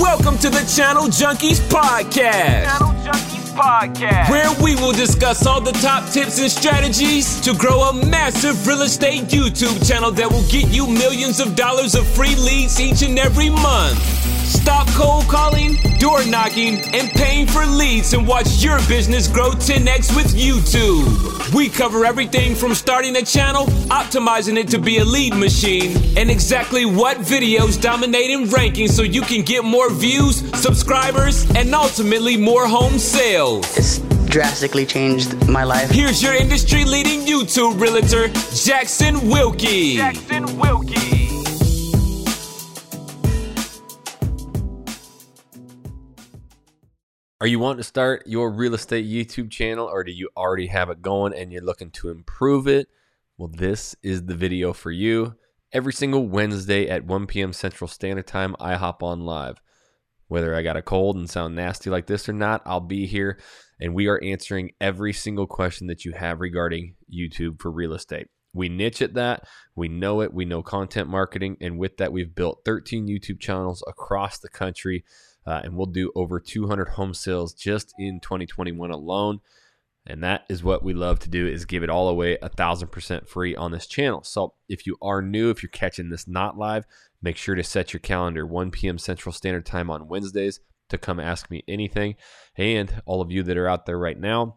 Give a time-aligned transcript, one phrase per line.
[0.00, 2.64] Welcome to the Channel Junkies Podcast.
[2.64, 4.30] Channel Junkies Podcast.
[4.30, 8.80] Where we will discuss all the top tips and strategies to grow a massive real
[8.80, 13.18] estate YouTube channel that will get you millions of dollars of free leads each and
[13.18, 13.98] every month.
[14.46, 20.16] Stop cold calling, door knocking, and paying for leads and watch your business grow 10x
[20.16, 21.39] with YouTube.
[21.54, 26.30] We cover everything from starting a channel, optimizing it to be a lead machine, and
[26.30, 32.36] exactly what videos dominate in rankings so you can get more views, subscribers, and ultimately
[32.36, 33.66] more home sales.
[33.76, 33.98] It's
[34.30, 35.90] drastically changed my life.
[35.90, 39.96] Here's your industry leading YouTube realtor, Jackson Wilkie.
[39.96, 41.19] Jackson Wilkie.
[47.42, 50.90] Are you wanting to start your real estate YouTube channel or do you already have
[50.90, 52.88] it going and you're looking to improve it?
[53.38, 55.36] Well, this is the video for you.
[55.72, 57.54] Every single Wednesday at 1 p.m.
[57.54, 59.62] Central Standard Time, I hop on live.
[60.28, 63.40] Whether I got a cold and sound nasty like this or not, I'll be here
[63.80, 68.26] and we are answering every single question that you have regarding YouTube for real estate.
[68.52, 69.48] We niche at that.
[69.74, 70.34] We know it.
[70.34, 71.56] We know content marketing.
[71.62, 75.04] And with that, we've built 13 YouTube channels across the country
[75.46, 79.40] uh, and we'll do over 200 home sales just in 2021 alone.
[80.06, 82.88] And that is what we love to do is give it all away a thousand
[82.88, 84.22] percent free on this channel.
[84.24, 86.86] So if you are new, if you're catching this not live,
[87.20, 88.98] make sure to set your calendar 1 p.m.
[88.98, 92.16] Central Standard Time on Wednesdays to come ask me anything.
[92.56, 94.56] And all of you that are out there right now,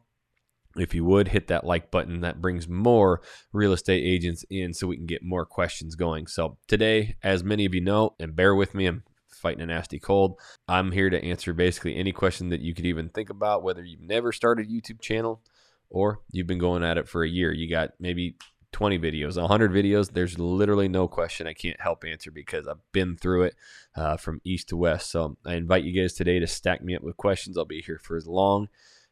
[0.76, 4.88] if you would hit that like button, that brings more real estate agents in so
[4.88, 6.28] we can get more questions going.
[6.28, 9.04] So today, as many of you know, and bear with me, I'm
[9.44, 10.39] fighting a nasty cold.
[10.67, 14.02] I'm here to answer basically any question that you could even think about, whether you've
[14.02, 15.41] never started a YouTube channel
[15.89, 17.52] or you've been going at it for a year.
[17.53, 18.38] You got maybe
[18.71, 20.11] 20 videos, 100 videos.
[20.11, 23.55] There's literally no question I can't help answer because I've been through it
[23.95, 25.11] uh, from east to west.
[25.11, 27.58] So I invite you guys today to stack me up with questions.
[27.58, 28.70] I'll be here for as long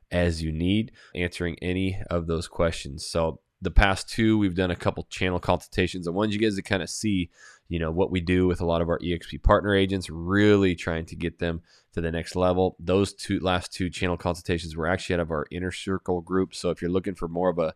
[0.10, 3.06] as you need, answering any of those questions.
[3.06, 6.08] So the past two, we've done a couple channel consultations.
[6.08, 7.30] I wanted you guys to kind of see,
[7.72, 11.06] you know, what we do with a lot of our EXP partner agents, really trying
[11.06, 11.62] to get them
[11.94, 12.76] to the next level.
[12.80, 16.54] Those two last two channel consultations were actually out of our inner circle group.
[16.54, 17.74] So if you're looking for more of a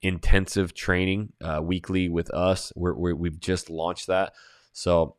[0.00, 4.32] intensive training uh, weekly with us, we're, we're, we've just launched that.
[4.72, 5.16] So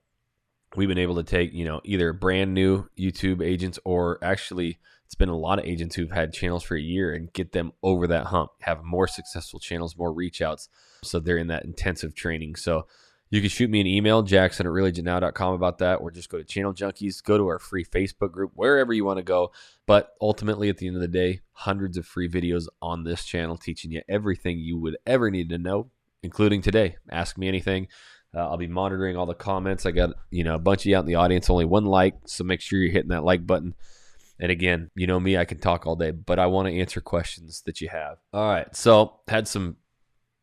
[0.75, 5.13] we've been able to take, you know, either brand new YouTube agents or actually it's
[5.13, 8.07] been a lot of agents who've had channels for a year and get them over
[8.07, 10.67] that hump, have more successful channels, more reach outs.
[11.03, 12.55] So they're in that intensive training.
[12.55, 12.87] So
[13.35, 16.43] you can shoot me an email, jackson at realagentnow.com about that, or just go to
[16.43, 19.51] Channel Junkies, go to our free Facebook group, wherever you want to go.
[19.85, 23.57] But ultimately, at the end of the day, hundreds of free videos on this channel
[23.57, 25.91] teaching you everything you would ever need to know,
[26.23, 26.95] including today.
[27.11, 27.89] Ask me anything.
[28.33, 29.85] Uh, I'll be monitoring all the comments.
[29.85, 32.15] I got you know a bunch of you out in the audience, only one like,
[32.25, 33.75] so make sure you're hitting that like button.
[34.39, 37.01] And again, you know me, I can talk all day, but I want to answer
[37.01, 38.17] questions that you have.
[38.33, 38.73] All right.
[38.75, 39.77] So, had some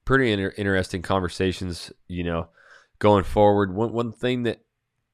[0.04, 2.48] pretty inter- interesting conversations, you know,
[3.02, 3.74] going forward.
[3.74, 4.60] One one thing that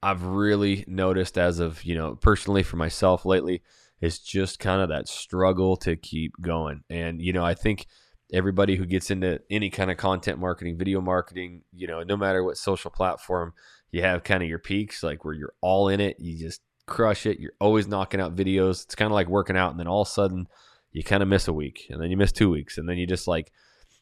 [0.03, 3.63] I've really noticed as of, you know, personally for myself lately
[4.03, 6.83] is just kind of that struggle to keep going.
[6.91, 7.87] And you know, I think
[8.31, 12.45] everybody who gets into any kind of content marketing, video marketing, you know, no matter
[12.45, 13.55] what social platform,
[13.91, 17.25] you have kind of your peaks like where you're all in it, you just crush
[17.25, 17.41] it.
[17.41, 18.85] You're always knocking out videos.
[18.85, 20.47] It's kind of like working out, and then all of a sudden
[20.93, 23.07] you kind of miss a week, and then you miss two weeks, and then you
[23.07, 23.51] just like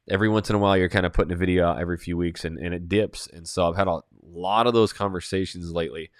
[0.08, 2.44] every once in a while you're kind of putting a video out every few weeks,
[2.44, 3.26] and, and it dips.
[3.32, 6.10] And so I've had a lot of those conversations lately.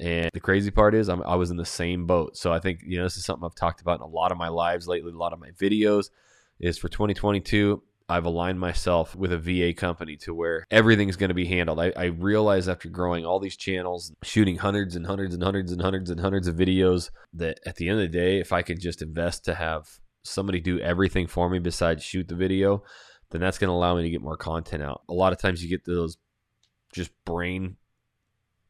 [0.00, 2.36] And the crazy part is, I'm, I was in the same boat.
[2.36, 4.38] So I think you know this is something I've talked about in a lot of
[4.38, 6.10] my lives lately, a lot of my videos.
[6.60, 11.34] Is for 2022, I've aligned myself with a VA company to where everything's going to
[11.34, 11.80] be handled.
[11.80, 15.80] I, I realize after growing all these channels, shooting hundreds and hundreds and hundreds and
[15.80, 18.80] hundreds and hundreds of videos, that at the end of the day, if I could
[18.80, 19.88] just invest to have
[20.24, 22.82] somebody do everything for me besides shoot the video,
[23.32, 25.02] then that's going to allow me to get more content out.
[25.08, 26.16] A lot of times you get those
[26.92, 27.76] just brain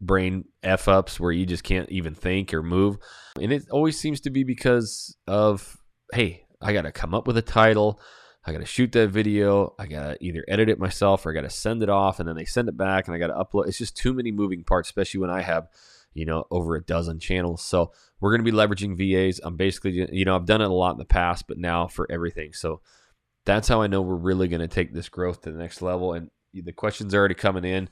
[0.01, 2.97] brain f ups where you just can't even think or move,
[3.41, 5.77] and it always seems to be because of
[6.13, 8.01] hey, I got to come up with a title.
[8.45, 9.75] I got to shoot that video.
[9.79, 12.29] I got to either edit it myself or I got to send it off and
[12.29, 13.69] then they send it back and I got to upload.
[13.69, 15.69] It's just too many moving parts, especially when I have,
[16.13, 17.63] you know, over a dozen channels.
[17.63, 19.41] So we're going to be leveraging VAs.
[19.43, 22.11] I'm basically, you know, I've done it a lot in the past, but now for
[22.11, 22.53] everything.
[22.53, 22.81] So
[23.45, 26.13] that's how I know we're really going to take this growth to the next level.
[26.15, 27.89] And the questions are already coming in.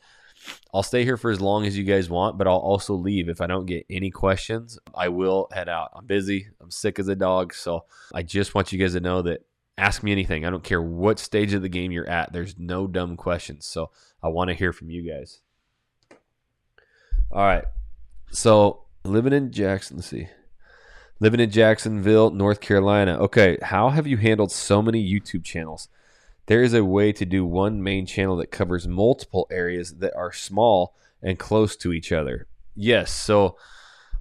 [0.73, 3.41] I'll stay here for as long as you guys want, but I'll also leave if
[3.41, 4.79] I don't get any questions.
[4.95, 5.91] I will head out.
[5.95, 6.47] I'm busy.
[6.61, 7.53] I'm sick as a dog.
[7.53, 9.45] So I just want you guys to know that
[9.77, 10.45] ask me anything.
[10.47, 12.33] I don't care what stage of the game you're at.
[12.33, 13.67] There's no dumb questions.
[13.67, 13.91] So
[14.23, 15.41] I want to hear from you guys.
[17.31, 17.65] All right.
[18.31, 20.29] So Living in Jackson, let's see.
[21.23, 23.19] Living in Jacksonville, North Carolina.
[23.19, 25.89] Okay, how have you handled so many YouTube channels?
[26.47, 30.33] There is a way to do one main channel that covers multiple areas that are
[30.33, 32.47] small and close to each other.
[32.75, 33.59] Yes, so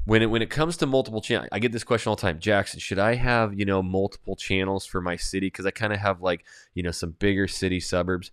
[0.03, 2.39] when it when it comes to multiple channels, I get this question all the time.
[2.39, 5.47] Jackson, should I have you know multiple channels for my city?
[5.47, 6.43] Because I kind of have like
[6.73, 8.31] you know some bigger city suburbs.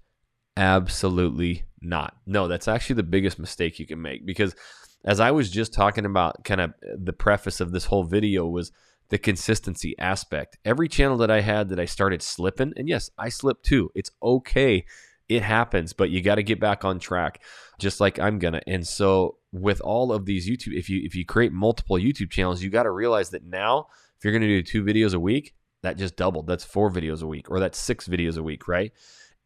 [0.57, 2.17] Absolutely not.
[2.27, 4.57] No, that's actually the biggest mistake you can make because
[5.06, 8.73] as I was just talking about, kind of the preface of this whole video was
[9.08, 10.58] the consistency aspect.
[10.64, 13.91] Every channel that I had that I started slipping, and yes, I slipped too.
[13.94, 14.85] It's okay.
[15.29, 17.43] It happens, but you got to get back on track,
[17.79, 18.62] just like I'm gonna.
[18.67, 22.62] And so, with all of these YouTube, if you if you create multiple YouTube channels,
[22.62, 23.87] you got to realize that now,
[24.19, 26.47] if you're gonna do two videos a week, that just doubled.
[26.47, 28.93] That's four videos a week, or that's six videos a week, right?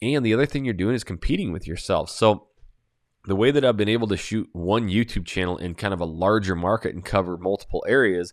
[0.03, 2.09] And the other thing you're doing is competing with yourself.
[2.11, 2.49] So
[3.27, 6.07] the way that I've been able to shoot one YouTube channel in kind of a
[6.07, 8.33] larger market and cover multiple areas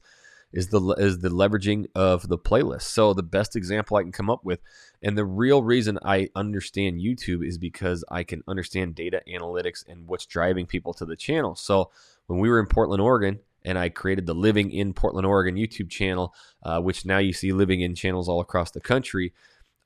[0.53, 2.83] is the is the leveraging of the playlist.
[2.83, 4.59] So the best example I can come up with,
[5.03, 10.07] and the real reason I understand YouTube is because I can understand data analytics and
[10.07, 11.55] what's driving people to the channel.
[11.55, 11.91] So
[12.27, 15.89] when we were in Portland, Oregon, and I created the Living in Portland, Oregon YouTube
[15.89, 16.33] channel,
[16.63, 19.33] uh, which now you see living in channels all across the country.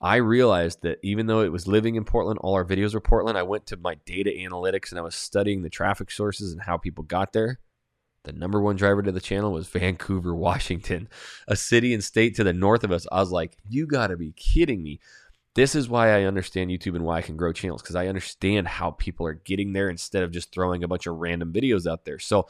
[0.02, 3.38] I realized that even though it was living in Portland, all our videos were Portland.
[3.38, 6.76] I went to my data analytics and I was studying the traffic sources and how
[6.76, 7.60] people got there.
[8.24, 11.08] The number one driver to the channel was Vancouver, Washington,
[11.46, 13.06] a city and state to the north of us.
[13.12, 14.98] I was like, you got to be kidding me.
[15.54, 18.66] This is why I understand YouTube and why I can grow channels because I understand
[18.66, 22.06] how people are getting there instead of just throwing a bunch of random videos out
[22.06, 22.18] there.
[22.18, 22.48] So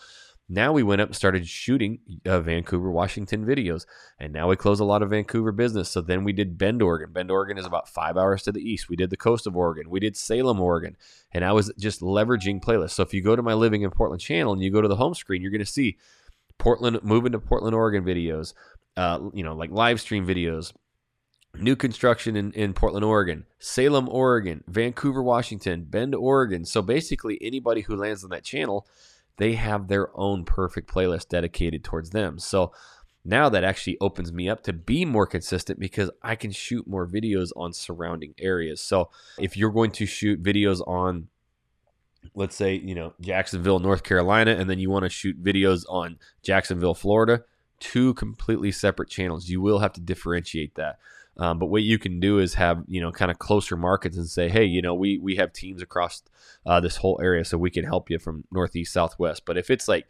[0.48, 3.86] now we went up and started shooting uh, Vancouver, Washington videos,
[4.18, 5.88] and now we close a lot of Vancouver business.
[5.88, 7.12] So then we did Bend, Oregon.
[7.12, 8.88] Bend, Oregon is about five hours to the east.
[8.88, 9.88] We did the coast of Oregon.
[9.88, 10.96] We did Salem, Oregon,
[11.32, 12.90] and I was just leveraging playlists.
[12.90, 14.96] So if you go to my Living in Portland channel and you go to the
[14.96, 15.96] home screen, you're going to see
[16.58, 18.52] Portland moving to Portland, Oregon videos.
[18.96, 20.74] Uh, you know, like live stream videos,
[21.54, 26.66] new construction in, in Portland, Oregon, Salem, Oregon, Vancouver, Washington, Bend, Oregon.
[26.66, 28.86] So basically, anybody who lands on that channel
[29.36, 32.38] they have their own perfect playlist dedicated towards them.
[32.38, 32.72] So
[33.24, 37.06] now that actually opens me up to be more consistent because I can shoot more
[37.06, 38.80] videos on surrounding areas.
[38.80, 41.28] So if you're going to shoot videos on
[42.34, 46.18] let's say, you know, Jacksonville, North Carolina and then you want to shoot videos on
[46.42, 47.42] Jacksonville, Florida,
[47.80, 49.48] two completely separate channels.
[49.48, 50.98] You will have to differentiate that.
[51.36, 54.28] Um, but what you can do is have you know kind of closer markets and
[54.28, 56.22] say, hey, you know, we we have teams across
[56.66, 59.44] uh, this whole area, so we can help you from northeast, southwest.
[59.46, 60.06] But if it's like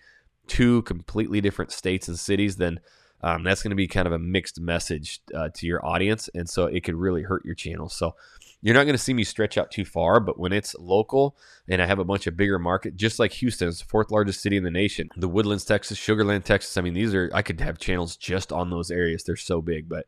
[0.46, 2.80] two completely different states and cities, then
[3.22, 6.48] um, that's going to be kind of a mixed message uh, to your audience, and
[6.48, 7.88] so it could really hurt your channel.
[7.88, 8.16] So
[8.62, 11.36] you're not going to see me stretch out too far, but when it's local
[11.68, 14.40] and I have a bunch of bigger market, just like Houston, it's the fourth largest
[14.40, 15.08] city in the nation.
[15.16, 16.76] The Woodlands, Texas, Sugar Land, Texas.
[16.76, 19.24] I mean, these are I could have channels just on those areas.
[19.24, 20.06] They're so big, but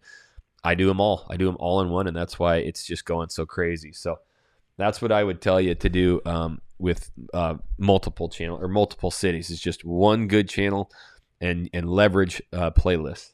[0.64, 1.26] I do them all.
[1.28, 3.92] I do them all in one, and that's why it's just going so crazy.
[3.92, 4.18] So
[4.78, 9.10] that's what I would tell you to do um, with uh, multiple channel or multiple
[9.10, 9.50] cities.
[9.50, 10.90] Is just one good channel
[11.40, 13.32] and and leverage uh, playlists.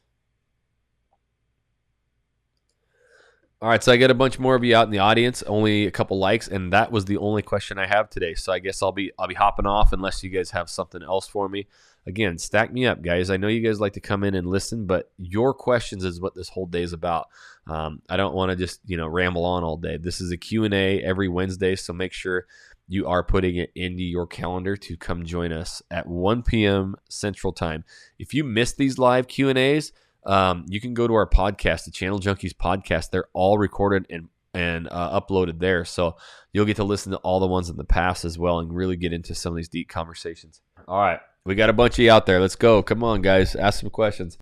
[3.61, 5.43] All right, so I got a bunch more of you out in the audience.
[5.43, 8.33] Only a couple likes, and that was the only question I have today.
[8.33, 11.27] So I guess I'll be I'll be hopping off unless you guys have something else
[11.27, 11.67] for me
[12.07, 13.29] again, stack me up, guys.
[13.29, 16.35] I know you guys like to come in and listen, but your questions is what
[16.35, 17.27] this whole day is about.
[17.67, 19.97] Um, I don't want to just you know ramble on all day.
[19.97, 22.45] This is a Q and A every Wednesday, so make sure
[22.87, 26.95] you are putting it into your calendar to come join us at 1 p.m.
[27.09, 27.85] Central Time.
[28.19, 29.93] If you miss these live Q and A's,
[30.25, 33.11] um, you can go to our podcast, the Channel Junkies podcast.
[33.11, 36.17] They're all recorded and and uh, uploaded there, so
[36.51, 38.97] you'll get to listen to all the ones in the past as well, and really
[38.97, 40.61] get into some of these deep conversations.
[40.87, 41.19] All right.
[41.45, 42.39] We got a bunch of you out there.
[42.39, 42.83] Let's go.
[42.83, 43.55] Come on, guys.
[43.55, 44.37] Ask some questions.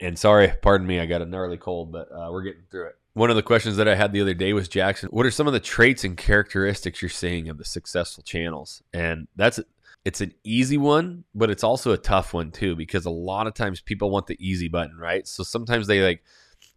[0.00, 2.96] And sorry, pardon me, I got a gnarly cold, but uh, we're getting through it.
[3.12, 5.46] One of the questions that I had the other day was Jackson, what are some
[5.46, 8.82] of the traits and characteristics you're seeing of the successful channels?
[8.92, 9.60] And that's
[10.04, 13.54] it's an easy one, but it's also a tough one too because a lot of
[13.54, 15.26] times people want the easy button, right?
[15.28, 16.24] So sometimes they like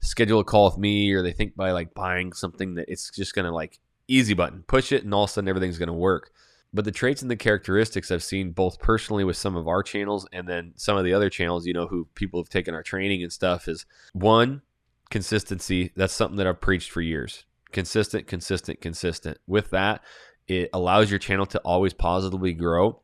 [0.02, 3.34] schedule a call with me or they think by like buying something that it's just
[3.34, 5.94] going to like easy button, push it and all of a sudden everything's going to
[5.94, 6.32] work.
[6.74, 10.28] But the traits and the characteristics I've seen both personally with some of our channels
[10.34, 13.24] and then some of the other channels, you know, who people have taken our training
[13.24, 14.62] and stuff is one,
[15.10, 15.92] consistency.
[15.96, 17.46] That's something that I've preached for years.
[17.72, 19.38] Consistent, consistent, consistent.
[19.48, 20.02] With that,
[20.48, 23.02] it allows your channel to always positively grow.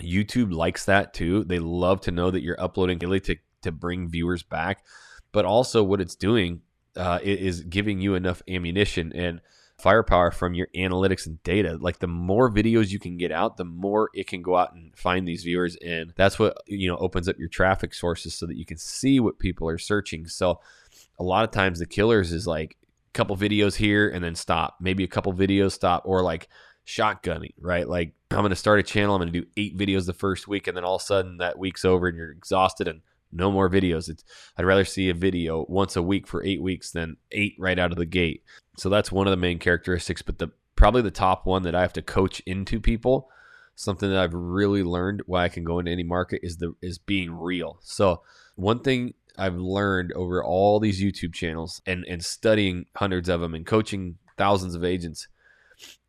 [0.00, 1.44] YouTube likes that too.
[1.44, 4.84] They love to know that you're uploading daily to, to bring viewers back.
[5.32, 6.62] But also, what it's doing
[6.96, 9.12] uh, is giving you enough ammunition.
[9.14, 9.40] And
[9.78, 11.78] firepower from your analytics and data.
[11.80, 14.96] Like the more videos you can get out, the more it can go out and
[14.96, 18.56] find these viewers and that's what you know opens up your traffic sources so that
[18.56, 20.26] you can see what people are searching.
[20.26, 20.60] So
[21.18, 24.78] a lot of times the killers is like a couple videos here and then stop.
[24.80, 26.48] Maybe a couple videos stop or like
[26.86, 27.88] shotgunning, right?
[27.88, 30.48] Like I'm going to start a channel, I'm going to do 8 videos the first
[30.48, 33.00] week and then all of a sudden that week's over and you're exhausted and
[33.32, 34.08] no more videos.
[34.08, 34.24] It's,
[34.56, 37.92] I'd rather see a video once a week for eight weeks than eight right out
[37.92, 38.42] of the gate.
[38.78, 40.22] So that's one of the main characteristics.
[40.22, 43.28] But the probably the top one that I have to coach into people,
[43.74, 46.98] something that I've really learned why I can go into any market is the is
[46.98, 47.78] being real.
[47.82, 48.22] So
[48.54, 53.54] one thing I've learned over all these YouTube channels and and studying hundreds of them
[53.54, 55.26] and coaching thousands of agents,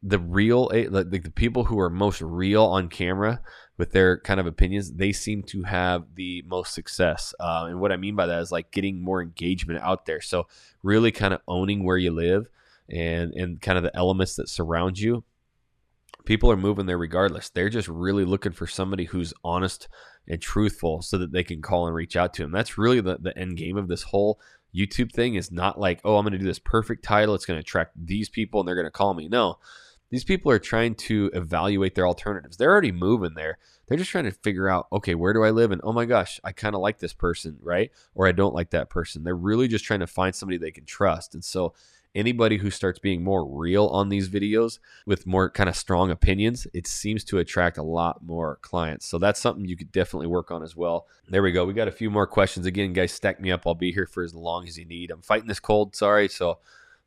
[0.04, 3.42] the real like the people who are most real on camera
[3.78, 7.34] with their kind of opinions, they seem to have the most success.
[7.40, 10.22] Uh, and what I mean by that is like getting more engagement out there.
[10.22, 10.48] So
[10.84, 12.48] really kind of owning where you live
[12.92, 15.24] and and kind of the elements that surround you.
[16.26, 17.50] People are moving there regardless.
[17.50, 19.88] They're just really looking for somebody who's honest
[20.28, 22.52] and truthful so that they can call and reach out to them.
[22.52, 24.40] That's really the, the end game of this whole
[24.76, 27.34] YouTube thing is not like, oh, I'm going to do this perfect title.
[27.34, 29.28] It's going to attract these people and they're going to call me.
[29.28, 29.58] No,
[30.10, 32.58] these people are trying to evaluate their alternatives.
[32.58, 33.58] They're already moving there.
[33.88, 35.72] They're just trying to figure out, okay, where do I live?
[35.72, 37.92] And oh my gosh, I kind of like this person, right?
[38.14, 39.24] Or I don't like that person.
[39.24, 41.34] They're really just trying to find somebody they can trust.
[41.34, 41.74] And so
[42.16, 46.68] anybody who starts being more real on these videos with more kind of strong opinions,
[46.74, 49.06] it seems to attract a lot more clients.
[49.06, 51.08] So that's something you could definitely work on as well.
[51.28, 51.66] There we go.
[51.66, 52.66] We got a few more questions.
[52.66, 53.66] Again, guys, stack me up.
[53.66, 55.12] I'll be here for as long as you need.
[55.12, 55.96] I'm fighting this cold.
[55.96, 56.28] Sorry.
[56.28, 56.58] So a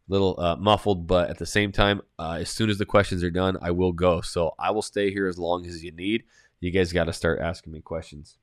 [0.08, 3.30] little uh, muffled, but at the same time, uh, as soon as the questions are
[3.30, 4.20] done, I will go.
[4.20, 6.24] So I will stay here as long as you need.
[6.60, 8.36] You guys got to start asking me questions.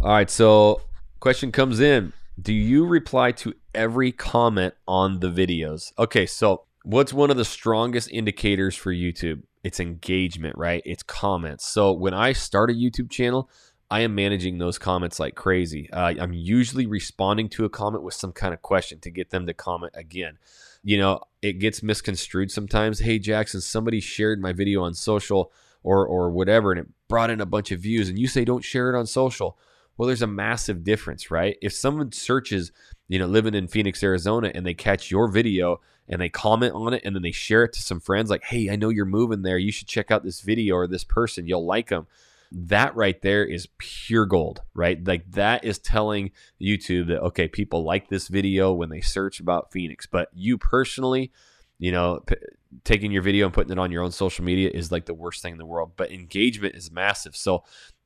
[0.00, 0.30] All right.
[0.30, 0.80] So,
[1.20, 5.92] question comes in Do you reply to every comment on the videos?
[5.98, 6.26] Okay.
[6.26, 9.42] So, what's one of the strongest indicators for YouTube?
[9.64, 10.82] It's engagement, right?
[10.84, 11.66] It's comments.
[11.66, 13.50] So, when I start a YouTube channel,
[13.90, 15.90] I am managing those comments like crazy.
[15.90, 19.46] Uh, I'm usually responding to a comment with some kind of question to get them
[19.46, 20.38] to comment again
[20.82, 23.00] you know, it gets misconstrued sometimes.
[23.00, 25.52] Hey, Jackson, somebody shared my video on social
[25.82, 28.64] or or whatever, and it brought in a bunch of views, and you say don't
[28.64, 29.58] share it on social.
[29.98, 31.58] Well, there's a massive difference, right?
[31.60, 32.72] If someone searches,
[33.08, 36.94] you know, living in Phoenix, Arizona, and they catch your video and they comment on
[36.94, 39.42] it, and then they share it to some friends, like, hey, I know you're moving
[39.42, 39.58] there.
[39.58, 41.46] You should check out this video or this person.
[41.46, 42.06] You'll like them
[42.50, 45.06] that right there is pure gold, right?
[45.06, 49.72] Like that is telling YouTube that, okay, people like this video when they search about
[49.72, 50.06] Phoenix.
[50.06, 51.30] But you personally,
[51.78, 52.36] you know, p-
[52.84, 55.42] taking your video and putting it on your own social media is like the worst
[55.42, 55.92] thing in the world.
[55.96, 57.36] But engagement is massive.
[57.36, 57.64] So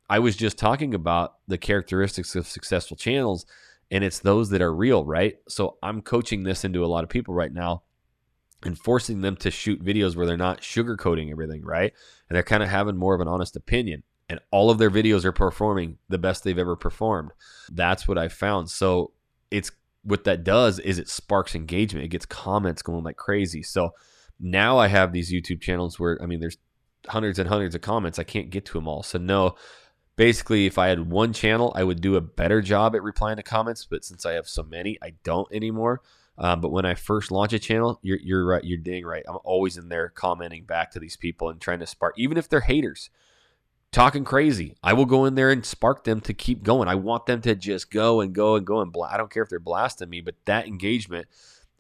[0.09, 3.47] I was just talking about the characteristics of successful channels,
[3.91, 5.37] and it's those that are real, right?
[5.49, 7.83] So I'm coaching this into a lot of people right now
[8.65, 11.93] and forcing them to shoot videos where they're not sugarcoating everything, right?
[12.29, 15.27] And they're kind of having more of an honest opinion and all of their videos
[15.27, 17.33] are performing the best they've ever performed.
[17.71, 18.71] That's what I found.
[18.71, 19.13] So
[19.51, 19.71] it's
[20.05, 22.07] what that does is it sparks engagement.
[22.07, 23.63] It gets comments going like crazy.
[23.63, 23.91] So
[24.41, 26.57] now I have these YouTube channels where I mean there's
[27.09, 28.19] hundreds and hundreds of comments.
[28.19, 29.03] I can't get to them all.
[29.03, 29.55] So no,
[30.17, 33.43] basically if I had one channel, I would do a better job at replying to
[33.43, 36.03] comments, but since I have so many, I don't anymore.
[36.39, 38.65] Um, but when I first launch a channel, you're, you're right.
[38.65, 39.23] You're dang right.
[39.29, 42.49] I'm always in there commenting back to these people and trying to spark, even if
[42.49, 43.11] they're haters
[43.93, 44.75] talking crazy.
[44.83, 46.89] I will go in there and spark them to keep going.
[46.89, 49.43] I want them to just go and go and go and bla- I don't care
[49.43, 51.29] if they're blasting me, but that engagement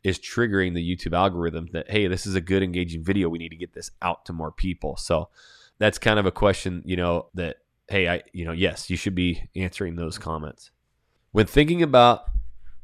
[0.04, 3.28] is triggering the YouTube algorithm that hey, this is a good engaging video.
[3.28, 4.96] We need to get this out to more people.
[4.96, 5.30] So
[5.78, 7.56] that's kind of a question, you know, that
[7.92, 10.70] hey, I you know, yes, you should be answering those comments.
[11.30, 12.24] When thinking about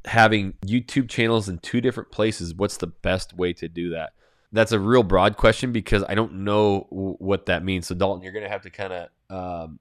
[0.05, 4.13] having YouTube channels in two different places, what's the best way to do that?
[4.53, 7.87] that's a real broad question because I don't know what that means.
[7.87, 9.79] So Dalton, you're going to have to kind of um,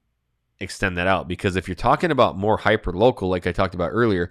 [0.60, 3.90] extend that out because if you're talking about more hyper local, like I talked about
[3.92, 4.30] earlier,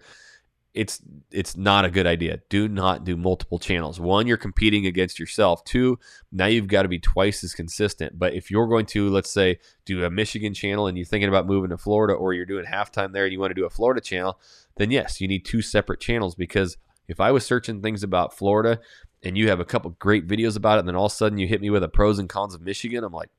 [0.78, 2.40] it's it's not a good idea.
[2.50, 4.00] Do not do multiple channels.
[4.00, 5.64] One, you're competing against yourself.
[5.64, 5.98] Two,
[6.32, 8.20] now you've got to be twice as consistent.
[8.20, 11.48] But if you're going to, let's say, do a Michigan channel and you're thinking about
[11.48, 14.00] moving to Florida, or you're doing halftime there and you want to do a Florida
[14.00, 14.40] channel,
[14.78, 18.80] then yes, you need two separate channels because if I was searching things about Florida
[19.24, 21.40] and you have a couple great videos about it, and then all of a sudden
[21.40, 23.30] you hit me with a pros and cons of Michigan, I'm like,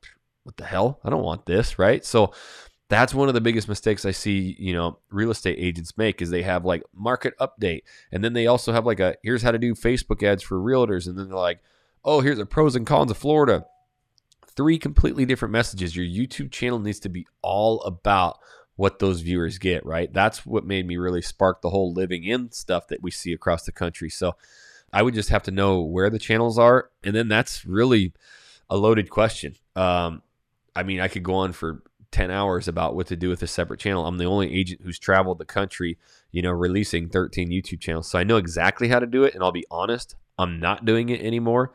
[0.42, 0.99] what the hell?
[1.04, 2.04] I don't want this, right?
[2.04, 2.33] So
[2.88, 6.30] that's one of the biggest mistakes I see, you know, real estate agents make is
[6.30, 9.59] they have like market update, and then they also have like a here's how to
[9.59, 11.61] do Facebook ads for realtors, and then they're like,
[12.04, 13.66] oh, here's the pros and cons of Florida.
[14.47, 15.95] Three completely different messages.
[15.95, 18.38] Your YouTube channel needs to be all about
[18.76, 20.12] what those viewers get, right?
[20.12, 23.64] That's what made me really spark the whole living in stuff that we see across
[23.64, 24.09] the country.
[24.09, 24.37] So
[24.92, 26.90] I would just have to know where the channels are.
[27.02, 28.12] And then that's really
[28.71, 29.57] a loaded question.
[29.75, 30.23] Um,
[30.76, 33.46] I mean, I could go on for 10 hours about what to do with a
[33.46, 34.06] separate channel.
[34.06, 35.98] I'm the only agent who's traveled the country,
[36.32, 38.10] you know, releasing 13 YouTube channels.
[38.10, 39.34] So I know exactly how to do it.
[39.34, 41.72] And I'll be honest, I'm not doing it anymore.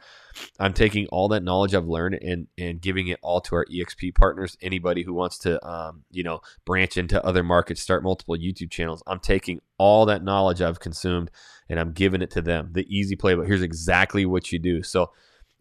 [0.60, 4.16] I'm taking all that knowledge I've learned and and giving it all to our EXP
[4.16, 4.58] partners.
[4.62, 9.04] Anybody who wants to, um, you know, branch into other markets, start multiple YouTube channels.
[9.06, 11.30] I'm taking all that knowledge I've consumed
[11.70, 12.70] and I'm giving it to them.
[12.72, 13.46] The easy playbook.
[13.46, 14.82] Here's exactly what you do.
[14.82, 15.12] So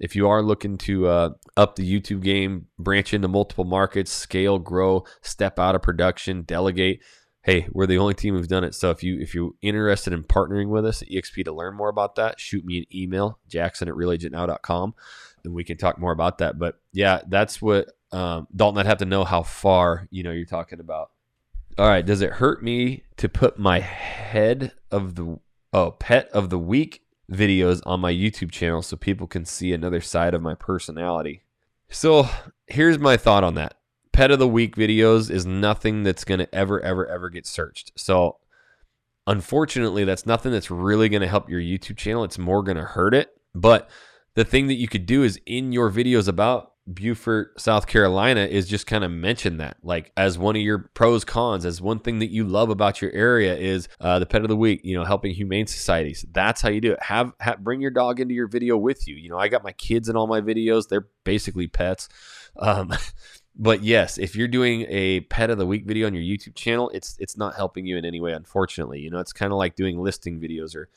[0.02, 4.58] if you are looking to uh, up the YouTube game, branch into multiple markets, scale,
[4.58, 7.00] grow, step out of production, delegate,
[7.42, 8.74] hey, we're the only team who've done it.
[8.74, 11.88] So if you if you're interested in partnering with us at EXP to learn more
[11.88, 14.94] about that, shoot me an email, Jackson at realagentnow.com,
[15.44, 16.58] and we can talk more about that.
[16.58, 18.80] But yeah, that's what um, Dalton.
[18.80, 21.10] I'd have to know how far you know you're talking about.
[21.78, 25.38] All right, does it hurt me to put my head of the
[25.72, 27.01] oh pet of the week
[27.32, 31.42] videos on my YouTube channel so people can see another side of my personality.
[31.88, 32.28] So
[32.66, 33.74] here's my thought on that.
[34.12, 37.92] Pet of the week videos is nothing that's going to ever, ever, ever get searched.
[37.96, 38.38] So
[39.26, 42.24] unfortunately, that's nothing that's really going to help your YouTube channel.
[42.24, 43.30] It's more going to hurt it.
[43.54, 43.88] But
[44.34, 48.66] the thing that you could do is in your videos about Beaufort, South Carolina, is
[48.66, 52.18] just kind of mention that, like as one of your pros cons, as one thing
[52.18, 54.80] that you love about your area is uh, the pet of the week.
[54.82, 56.24] You know, helping humane societies.
[56.32, 57.02] That's how you do it.
[57.02, 59.14] Have, have bring your dog into your video with you.
[59.14, 60.88] You know, I got my kids in all my videos.
[60.88, 62.08] They're basically pets.
[62.56, 62.92] Um,
[63.54, 66.90] but yes, if you're doing a pet of the week video on your YouTube channel,
[66.92, 68.32] it's it's not helping you in any way.
[68.32, 70.88] Unfortunately, you know, it's kind of like doing listing videos or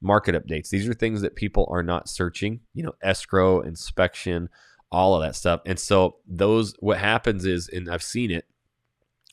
[0.00, 0.70] market updates.
[0.70, 2.58] These are things that people are not searching.
[2.74, 4.48] You know, escrow, inspection
[4.90, 5.60] all of that stuff.
[5.66, 8.46] And so those what happens is, and I've seen it.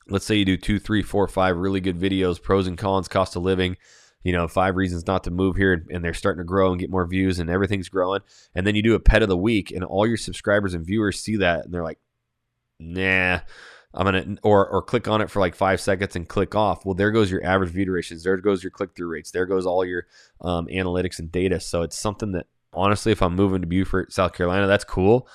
[0.07, 3.35] Let's say you do two, three, four, five really good videos, pros and cons, cost
[3.35, 3.75] of living,
[4.23, 6.91] you know, five reasons not to move here, and they're starting to grow and get
[6.91, 8.21] more views, and everything's growing.
[8.53, 11.19] And then you do a pet of the week, and all your subscribers and viewers
[11.19, 11.99] see that, and they're like,
[12.79, 13.39] "Nah."
[13.97, 16.85] I'm gonna or or click on it for like five seconds and click off.
[16.85, 18.23] Well, there goes your average view durations.
[18.23, 19.31] There goes your click through rates.
[19.31, 20.05] There goes all your
[20.41, 21.61] um, analytics and data.
[21.61, 25.27] So it's something that honestly, if I'm moving to Beaufort, South Carolina, that's cool.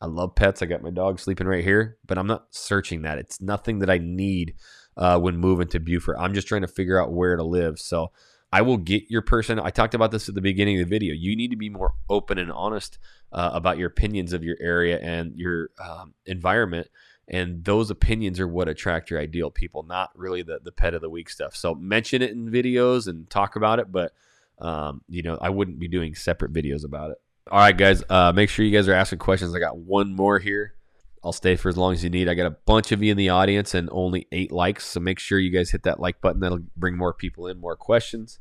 [0.00, 0.62] I love pets.
[0.62, 3.18] I got my dog sleeping right here, but I'm not searching that.
[3.18, 4.54] It's nothing that I need
[4.96, 6.16] uh, when moving to Beaufort.
[6.18, 7.78] I'm just trying to figure out where to live.
[7.78, 8.12] So
[8.52, 9.58] I will get your person.
[9.58, 11.14] I talked about this at the beginning of the video.
[11.14, 12.98] You need to be more open and honest
[13.32, 16.88] uh, about your opinions of your area and your um, environment.
[17.28, 21.00] And those opinions are what attract your ideal people, not really the, the pet of
[21.00, 21.56] the week stuff.
[21.56, 24.12] So mention it in videos and talk about it, but
[24.58, 27.18] um, you know, I wouldn't be doing separate videos about it.
[27.50, 29.54] All right, guys, uh, make sure you guys are asking questions.
[29.54, 30.74] I got one more here.
[31.22, 32.28] I'll stay for as long as you need.
[32.28, 35.18] I got a bunch of you in the audience and only eight likes, so make
[35.18, 36.40] sure you guys hit that like button.
[36.40, 38.38] That'll bring more people in, more questions.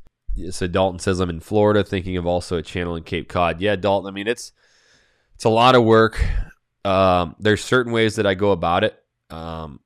[0.51, 3.61] So Dalton says I'm in Florida, thinking of also a channel in Cape Cod.
[3.61, 4.07] Yeah, Dalton.
[4.07, 4.51] I mean, it's
[5.33, 6.23] it's a lot of work.
[6.83, 9.01] Um, there's certain ways that I go about it.
[9.29, 9.79] Um,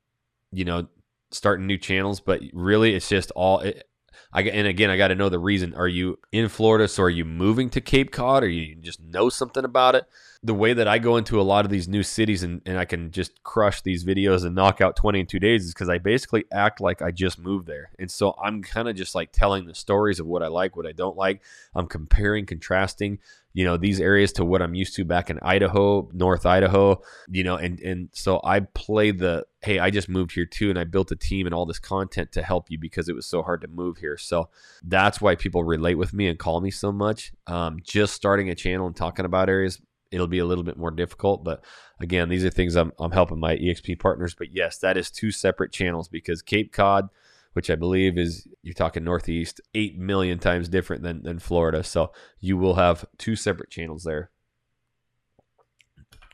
[0.52, 0.86] you know,
[1.30, 3.60] starting new channels, but really, it's just all.
[3.60, 3.88] It,
[4.32, 5.74] I and again, I got to know the reason.
[5.74, 6.88] Are you in Florida?
[6.88, 8.44] So are you moving to Cape Cod?
[8.44, 10.04] Or you just know something about it?
[10.42, 12.86] The way that I go into a lot of these new cities and, and I
[12.86, 15.98] can just crush these videos and knock out 20 in two days is because I
[15.98, 17.90] basically act like I just moved there.
[17.98, 20.86] And so I'm kind of just like telling the stories of what I like, what
[20.86, 21.42] I don't like.
[21.74, 23.18] I'm comparing, contrasting
[23.52, 27.42] you know these areas to what I'm used to back in Idaho, North Idaho, you
[27.42, 30.84] know, and and so I play the hey, I just moved here too and I
[30.84, 33.60] built a team and all this content to help you because it was so hard
[33.62, 34.16] to move here.
[34.16, 34.48] So
[34.82, 37.32] that's why people relate with me and call me so much.
[37.46, 40.90] Um, just starting a channel and talking about areas, it'll be a little bit more
[40.90, 41.64] difficult, but
[42.00, 45.30] again, these are things I'm I'm helping my EXP partners, but yes, that is two
[45.30, 47.08] separate channels because Cape Cod
[47.52, 51.82] which I believe is you're talking Northeast, eight million times different than, than Florida.
[51.82, 54.30] So you will have two separate channels there.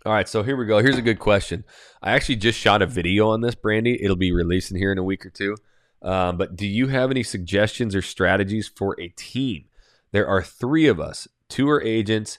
[0.05, 0.79] All right, so here we go.
[0.79, 1.65] Here's a good question.
[2.01, 4.01] I actually just shot a video on this, Brandy.
[4.01, 5.57] It'll be releasing here in a week or two.
[6.03, 9.65] Um, but do you have any suggestions or strategies for a team?
[10.13, 11.27] There are three of us.
[11.49, 12.39] Two are agents.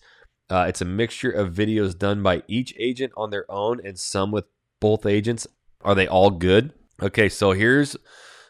[0.49, 4.31] Uh, it's a mixture of videos done by each agent on their own and some
[4.31, 4.45] with
[4.79, 5.47] both agents.
[5.81, 6.73] Are they all good?
[7.01, 7.97] Okay, so here's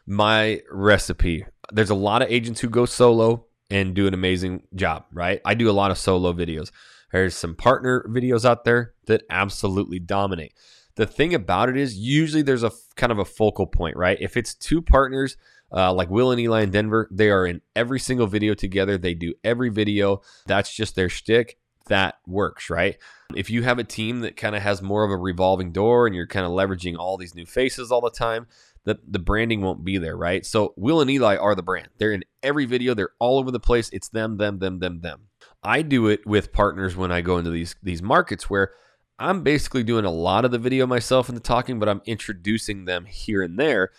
[0.06, 1.46] my recipe.
[1.72, 5.42] There's a lot of agents who go solo and do an amazing job, right?
[5.44, 6.72] I do a lot of solo videos.
[7.12, 10.54] There's some partner videos out there that absolutely dominate.
[10.96, 14.18] The thing about it is, usually there's a kind of a focal point, right?
[14.20, 15.38] If it's two partners,
[15.72, 18.98] uh, like Will and Eli in Denver, they are in every single video together.
[18.98, 20.22] They do every video.
[20.46, 21.58] That's just their shtick.
[21.88, 22.98] That works, right?
[23.36, 26.16] If you have a team that kind of has more of a revolving door and
[26.16, 28.48] you're kind of leveraging all these new faces all the time,
[28.86, 30.46] the, the branding won't be there, right?
[30.46, 31.90] So Will and Eli are the brand.
[31.98, 33.90] They're in every video, they're all over the place.
[33.92, 35.24] It's them, them, them, them, them.
[35.62, 38.72] I do it with partners when I go into these these markets where
[39.20, 42.86] I'm basically doing a lot of the video myself and the talking, but I'm introducing
[42.86, 43.92] them here and there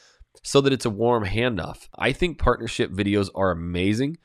[0.42, 1.88] so that it's a warm handoff.
[1.96, 4.18] I think partnership videos are amazing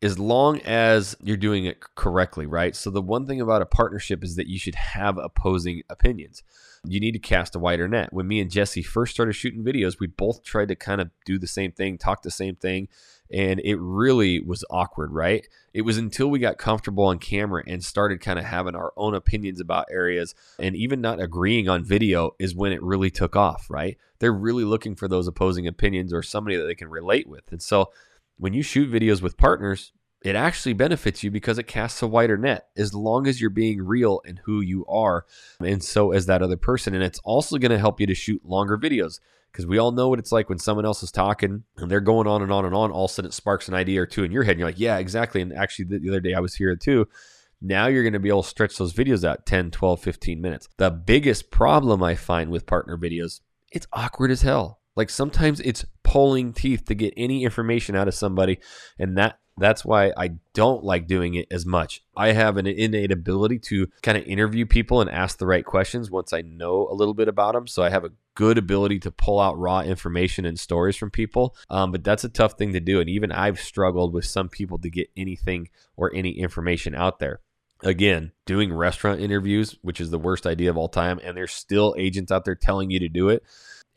[0.00, 2.76] as long as you're doing it correctly, right?
[2.76, 6.42] So the one thing about a partnership is that you should have opposing opinions.
[6.84, 8.12] You need to cast a wider net.
[8.12, 11.36] When me and Jesse first started shooting videos, we both tried to kind of do
[11.36, 12.86] the same thing, talk the same thing,
[13.30, 15.46] and it really was awkward, right?
[15.74, 19.14] It was until we got comfortable on camera and started kind of having our own
[19.14, 23.66] opinions about areas and even not agreeing on video is when it really took off,
[23.68, 23.98] right?
[24.20, 27.50] They're really looking for those opposing opinions or somebody that they can relate with.
[27.50, 27.90] And so
[28.38, 32.36] when you shoot videos with partners, it actually benefits you because it casts a wider
[32.36, 35.26] net as long as you're being real in who you are.
[35.60, 36.94] And so is that other person.
[36.94, 39.20] And it's also going to help you to shoot longer videos
[39.52, 42.26] because we all know what it's like when someone else is talking and they're going
[42.26, 42.90] on and on and on.
[42.90, 44.52] All of a sudden, it sparks an idea or two in your head.
[44.52, 45.40] And you're like, yeah, exactly.
[45.40, 47.06] And actually, the other day I was here too.
[47.60, 50.68] Now you're going to be able to stretch those videos out 10, 12, 15 minutes.
[50.76, 53.40] The biggest problem I find with partner videos,
[53.72, 54.77] it's awkward as hell.
[54.98, 58.58] Like sometimes it's pulling teeth to get any information out of somebody.
[58.98, 62.02] And that that's why I don't like doing it as much.
[62.16, 66.10] I have an innate ability to kind of interview people and ask the right questions
[66.10, 67.68] once I know a little bit about them.
[67.68, 71.54] So I have a good ability to pull out raw information and stories from people.
[71.70, 73.00] Um, but that's a tough thing to do.
[73.00, 77.38] And even I've struggled with some people to get anything or any information out there.
[77.84, 81.94] Again, doing restaurant interviews, which is the worst idea of all time, and there's still
[81.96, 83.44] agents out there telling you to do it.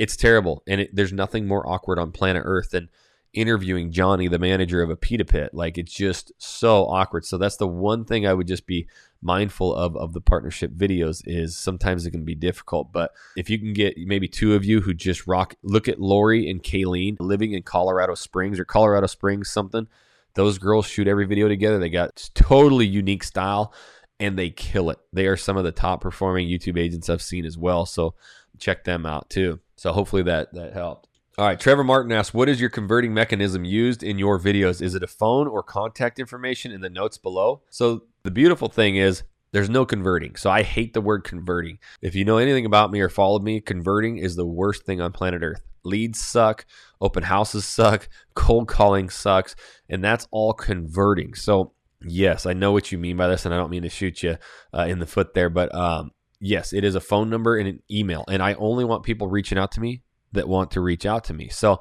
[0.01, 0.63] It's terrible.
[0.65, 2.89] And it, there's nothing more awkward on planet Earth than
[3.33, 5.53] interviewing Johnny, the manager of a pita pit.
[5.53, 7.23] Like it's just so awkward.
[7.23, 8.87] So that's the one thing I would just be
[9.21, 12.91] mindful of of the partnership videos is sometimes it can be difficult.
[12.91, 16.49] But if you can get maybe two of you who just rock, look at Lori
[16.49, 19.87] and Kayleen living in Colorado Springs or Colorado Springs something.
[20.33, 21.77] Those girls shoot every video together.
[21.77, 23.71] They got totally unique style
[24.19, 24.97] and they kill it.
[25.13, 27.85] They are some of the top performing YouTube agents I've seen as well.
[27.85, 28.15] So
[28.57, 29.59] check them out too.
[29.81, 31.07] So hopefully that that helped.
[31.39, 34.79] All right, Trevor Martin asks, "What is your converting mechanism used in your videos?
[34.79, 38.97] Is it a phone or contact information in the notes below?" So the beautiful thing
[38.97, 40.35] is there's no converting.
[40.35, 41.79] So I hate the word converting.
[41.99, 45.13] If you know anything about me or followed me, converting is the worst thing on
[45.13, 45.63] planet Earth.
[45.83, 46.67] Leads suck,
[47.01, 49.55] open houses suck, cold calling sucks,
[49.89, 51.33] and that's all converting.
[51.33, 51.73] So
[52.05, 54.37] yes, I know what you mean by this, and I don't mean to shoot you
[54.75, 56.11] uh, in the foot there, but um,
[56.41, 59.57] yes, it is a phone number and an email, and I only want people reaching
[59.57, 60.01] out to me
[60.33, 61.47] that want to reach out to me.
[61.47, 61.79] So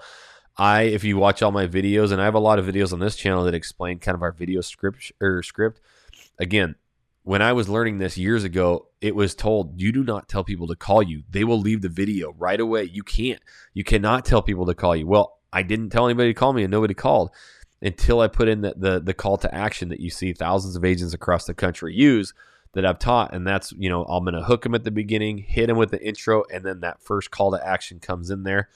[0.57, 3.01] I, if you watch all my videos, and I have a lot of videos on
[3.01, 5.81] this channel that explain kind of our video script or script.
[6.39, 6.77] Again,
[7.23, 10.67] when I was learning this years ago, it was told you do not tell people
[10.69, 11.23] to call you.
[11.31, 12.85] They will leave the video right away.
[12.85, 13.41] You can't.
[13.73, 15.07] You cannot tell people to call you.
[15.07, 17.31] Well, I didn't tell anybody to call me, and nobody called
[17.83, 20.85] until I put in the the, the call to action that you see thousands of
[20.85, 22.35] agents across the country use
[22.73, 23.35] that I've taught.
[23.35, 25.91] And that's, you know, I'm going to hook them at the beginning, hit them with
[25.91, 28.69] the intro, and then that first call to action comes in there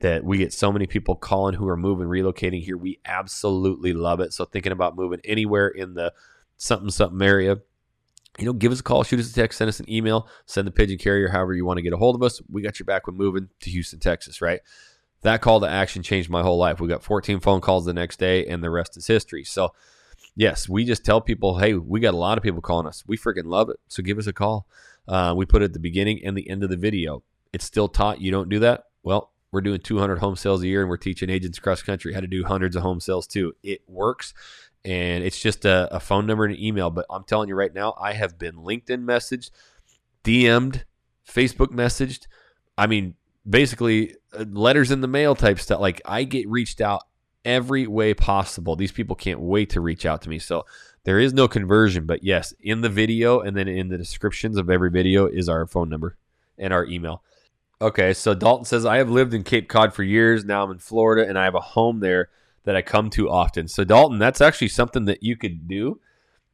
[0.00, 2.76] that we get so many people calling who are moving, relocating here.
[2.76, 4.32] We absolutely love it.
[4.32, 6.12] So thinking about moving anywhere in the
[6.56, 7.58] something, something area,
[8.38, 10.66] you know, give us a call, shoot us a text, send us an email, send
[10.66, 12.40] the pigeon carrier, however you want to get a hold of us.
[12.50, 14.60] We got your back when moving to Houston, Texas, right?
[15.22, 16.80] That call to action changed my whole life.
[16.80, 19.44] We got 14 phone calls the next day, and the rest is history.
[19.44, 19.72] So,
[20.34, 23.04] yes, we just tell people, hey, we got a lot of people calling us.
[23.06, 23.78] We freaking love it.
[23.88, 24.66] So give us a call.
[25.06, 27.22] Uh, we put it at the beginning and the end of the video.
[27.52, 28.20] It's still taught.
[28.20, 28.84] You don't do that?
[29.02, 32.20] Well, we're doing 200 home sales a year and we're teaching agents across country how
[32.20, 33.54] to do hundreds of home sales too.
[33.62, 34.32] It works.
[34.84, 36.90] And it's just a, a phone number and an email.
[36.90, 39.50] But I'm telling you right now, I have been LinkedIn messaged,
[40.24, 40.84] DM'd,
[41.28, 42.26] Facebook messaged.
[42.78, 43.14] I mean,
[43.48, 45.80] basically uh, letters in the mail type stuff.
[45.80, 47.02] Like I get reached out
[47.44, 48.76] every way possible.
[48.76, 50.38] These people can't wait to reach out to me.
[50.38, 50.64] So
[51.04, 54.70] there is no conversion, but yes, in the video and then in the descriptions of
[54.70, 56.16] every video is our phone number
[56.58, 57.22] and our email.
[57.80, 60.44] Okay, so Dalton says, I have lived in Cape Cod for years.
[60.44, 62.28] Now I'm in Florida and I have a home there
[62.64, 63.66] that I come to often.
[63.66, 66.00] So, Dalton, that's actually something that you could do.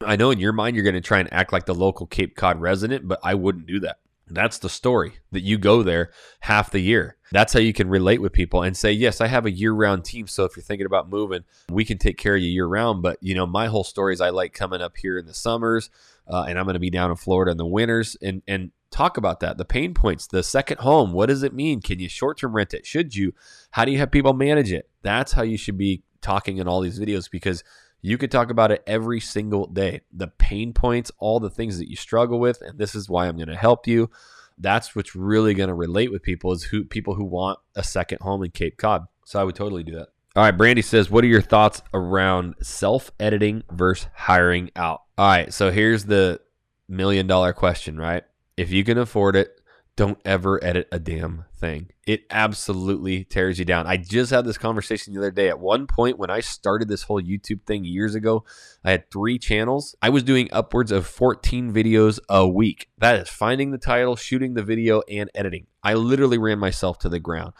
[0.01, 2.35] I know in your mind you're going to try and act like the local Cape
[2.35, 3.98] Cod resident, but I wouldn't do that.
[4.30, 6.10] That's the story that you go there
[6.40, 7.16] half the year.
[7.30, 10.04] That's how you can relate with people and say, yes, I have a year round
[10.04, 10.26] team.
[10.26, 13.02] So if you're thinking about moving, we can take care of you year round.
[13.02, 15.90] But, you know, my whole story is I like coming up here in the summers
[16.26, 19.16] uh, and I'm going to be down in Florida in the winters and, and talk
[19.16, 19.58] about that.
[19.58, 21.12] The pain points, the second home.
[21.12, 21.80] What does it mean?
[21.80, 22.86] Can you short term rent it?
[22.86, 23.34] Should you?
[23.72, 24.88] How do you have people manage it?
[25.02, 27.62] That's how you should be talking in all these videos because
[28.00, 30.02] you could talk about it every single day.
[30.12, 33.37] The pain points, all the things that you struggle with, and this is why I'm
[33.37, 34.11] going to help you.
[34.56, 38.20] That's what's really going to relate with people is who people who want a second
[38.20, 39.06] home in Cape Cod.
[39.24, 40.08] So I would totally do that.
[40.37, 45.52] All right, Brandy says, "What are your thoughts around self-editing versus hiring out?" All right,
[45.52, 46.40] so here's the
[46.88, 48.24] million dollar question, right?
[48.56, 49.57] If you can afford it,
[49.98, 51.88] don't ever edit a damn thing.
[52.06, 53.88] It absolutely tears you down.
[53.88, 55.48] I just had this conversation the other day.
[55.48, 58.44] At one point, when I started this whole YouTube thing years ago,
[58.84, 59.96] I had three channels.
[60.00, 62.88] I was doing upwards of 14 videos a week.
[62.98, 65.66] That is finding the title, shooting the video, and editing.
[65.82, 67.54] I literally ran myself to the ground.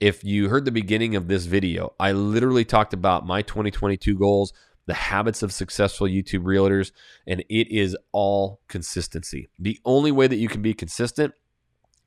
[0.00, 4.52] If you heard the beginning of this video, I literally talked about my 2022 goals,
[4.88, 6.92] the habits of successful YouTube realtors,
[7.26, 9.46] and it is all consistency.
[9.58, 11.34] The only way that you can be consistent,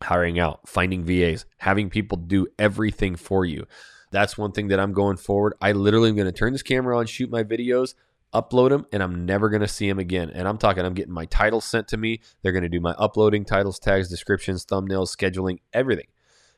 [0.01, 3.67] hiring out, finding VAs, having people do everything for you.
[4.11, 5.53] That's one thing that I'm going forward.
[5.61, 7.93] I literally am going to turn this camera on, shoot my videos,
[8.33, 10.31] upload them, and I'm never going to see them again.
[10.33, 12.21] And I'm talking, I'm getting my titles sent to me.
[12.41, 16.07] They're going to do my uploading, titles, tags, descriptions, thumbnails, scheduling, everything.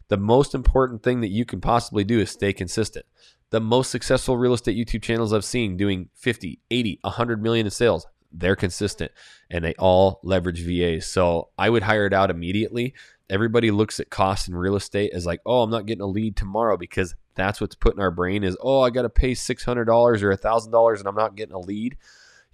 [0.08, 3.06] The most important thing that you can possibly do is stay consistent
[3.54, 7.72] the most successful real estate YouTube channels I've seen doing 50, 80, 100 million in
[7.72, 8.08] sales.
[8.32, 9.12] They're consistent
[9.48, 11.06] and they all leverage VAs.
[11.06, 12.96] So I would hire it out immediately.
[13.30, 16.36] Everybody looks at costs in real estate as like, oh, I'm not getting a lead
[16.36, 19.78] tomorrow because that's what's put in our brain is, oh, I got to pay $600
[19.78, 21.96] or $1,000 and I'm not getting a lead.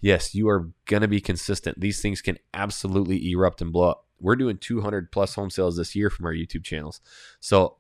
[0.02, 1.80] Yes, you are going to be consistent.
[1.80, 4.06] These things can absolutely erupt and blow up.
[4.20, 7.00] We're doing 200 plus home sales this year from our YouTube channels.
[7.40, 7.78] So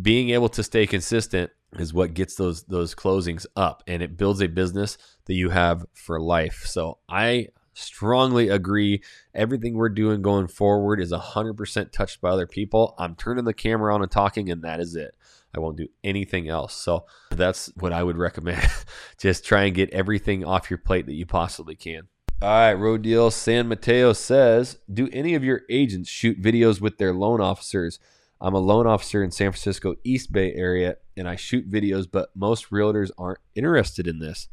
[0.00, 4.40] being able to stay consistent is what gets those those closings up and it builds
[4.40, 6.64] a business that you have for life.
[6.66, 9.02] So I strongly agree
[9.34, 12.94] everything we're doing going forward is 100% touched by other people.
[12.98, 15.14] I'm turning the camera on and talking and that is it.
[15.56, 16.74] I won't do anything else.
[16.74, 18.68] So that's what I would recommend.
[19.18, 22.08] Just try and get everything off your plate that you possibly can.
[22.42, 26.98] All right, Road Deal San Mateo says, "Do any of your agents shoot videos with
[26.98, 27.98] their loan officers?"
[28.40, 32.30] I'm a loan officer in San Francisco East Bay area and I shoot videos, but
[32.34, 34.48] most realtors aren't interested in this.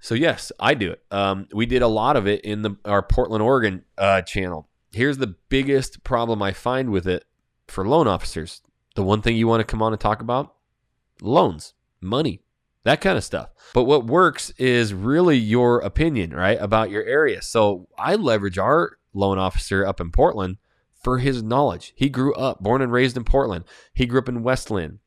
[0.00, 1.02] So yes, I do it.
[1.10, 4.68] Um, we did a lot of it in the our Portland, Oregon uh, channel.
[4.92, 7.24] Here's the biggest problem I find with it
[7.68, 8.62] for loan officers.
[8.94, 10.54] The one thing you want to come on and talk about:
[11.20, 12.42] loans, money,
[12.84, 13.50] that kind of stuff.
[13.74, 17.40] But what works is really your opinion, right, about your area.
[17.40, 20.56] So I leverage our loan officer up in Portland
[21.02, 21.92] for his knowledge.
[21.96, 23.64] He grew up, born and raised in Portland.
[23.92, 25.00] He grew up in West Linn.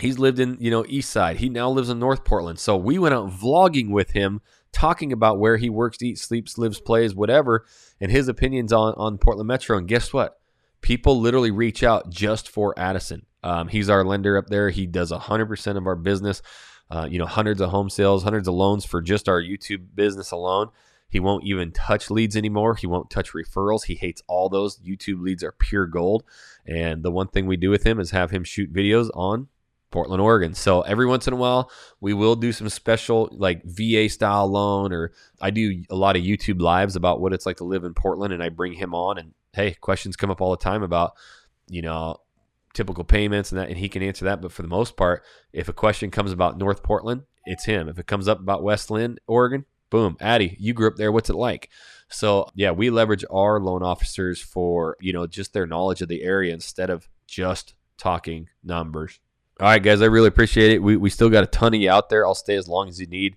[0.00, 1.36] He's lived in, you know, East Side.
[1.36, 2.58] He now lives in North Portland.
[2.58, 4.40] So we went out vlogging with him,
[4.72, 7.66] talking about where he works, eats, sleeps, lives, plays, whatever,
[8.00, 9.76] and his opinions on, on Portland Metro.
[9.76, 10.40] And guess what?
[10.80, 13.26] People literally reach out just for Addison.
[13.44, 14.70] Um, he's our lender up there.
[14.70, 16.42] He does 100% of our business,
[16.90, 20.30] uh, you know, hundreds of home sales, hundreds of loans for just our YouTube business
[20.30, 20.70] alone.
[21.12, 22.74] He won't even touch leads anymore.
[22.74, 23.84] He won't touch referrals.
[23.84, 24.78] He hates all those.
[24.78, 26.24] YouTube leads are pure gold.
[26.66, 29.48] And the one thing we do with him is have him shoot videos on
[29.90, 30.54] Portland, Oregon.
[30.54, 31.70] So every once in a while,
[32.00, 36.22] we will do some special like VA style loan, or I do a lot of
[36.22, 39.18] YouTube lives about what it's like to live in Portland, and I bring him on.
[39.18, 41.12] And hey, questions come up all the time about,
[41.68, 42.16] you know,
[42.72, 44.40] typical payments and that, and he can answer that.
[44.40, 47.86] But for the most part, if a question comes about North Portland, it's him.
[47.90, 51.12] If it comes up about West Linn, Oregon, boom, Addy, you grew up there.
[51.12, 51.68] What's it like?
[52.08, 56.22] So yeah, we leverage our loan officers for you know just their knowledge of the
[56.22, 59.20] area instead of just talking numbers.
[59.60, 60.82] All right, guys, I really appreciate it.
[60.82, 62.26] We we still got a ton of you out there.
[62.26, 63.36] I'll stay as long as you need.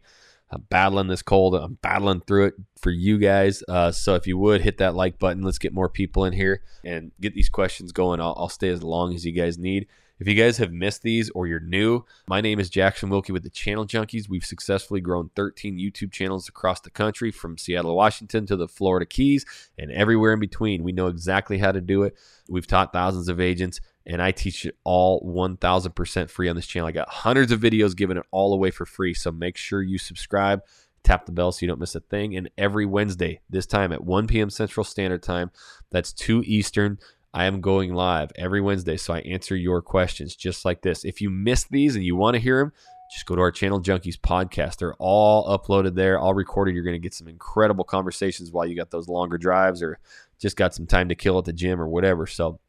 [0.49, 1.55] I'm battling this cold.
[1.55, 3.61] I'm battling through it for you guys.
[3.67, 6.61] Uh, so if you would hit that like button, let's get more people in here
[6.85, 8.21] and get these questions going.
[8.21, 9.87] I'll, I'll stay as long as you guys need.
[10.17, 13.43] If you guys have missed these or you're new, my name is Jackson Wilkie with
[13.43, 14.29] the Channel Junkies.
[14.29, 19.05] We've successfully grown 13 YouTube channels across the country from Seattle, Washington to the Florida
[19.05, 19.45] Keys
[19.77, 20.83] and everywhere in between.
[20.83, 22.15] We know exactly how to do it.
[22.47, 26.87] We've taught thousands of agents and I teach it all 1000% free on this channel.
[26.87, 29.13] I got hundreds of videos giving it all away for free.
[29.13, 30.61] So make sure you subscribe,
[31.03, 32.37] tap the bell so you don't miss a thing.
[32.37, 34.49] And every Wednesday, this time at 1 p.m.
[34.49, 35.51] Central Standard Time,
[35.91, 36.99] that's 2 Eastern,
[37.35, 41.03] I am going live every Wednesday, so I answer your questions just like this.
[41.03, 42.71] If you missed these and you want to hear them,
[43.11, 44.77] just go to our Channel Junkies podcast.
[44.77, 46.73] They're all uploaded there, all recorded.
[46.73, 49.99] You're going to get some incredible conversations while you got those longer drives or
[50.39, 52.25] just got some time to kill at the gym or whatever.
[52.25, 52.61] So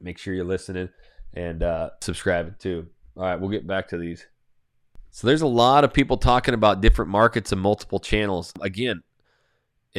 [0.00, 0.90] make sure you're listening
[1.34, 2.86] and uh, subscribing too.
[3.16, 4.24] All right, we'll get back to these.
[5.10, 8.52] So there's a lot of people talking about different markets and multiple channels.
[8.60, 9.02] Again,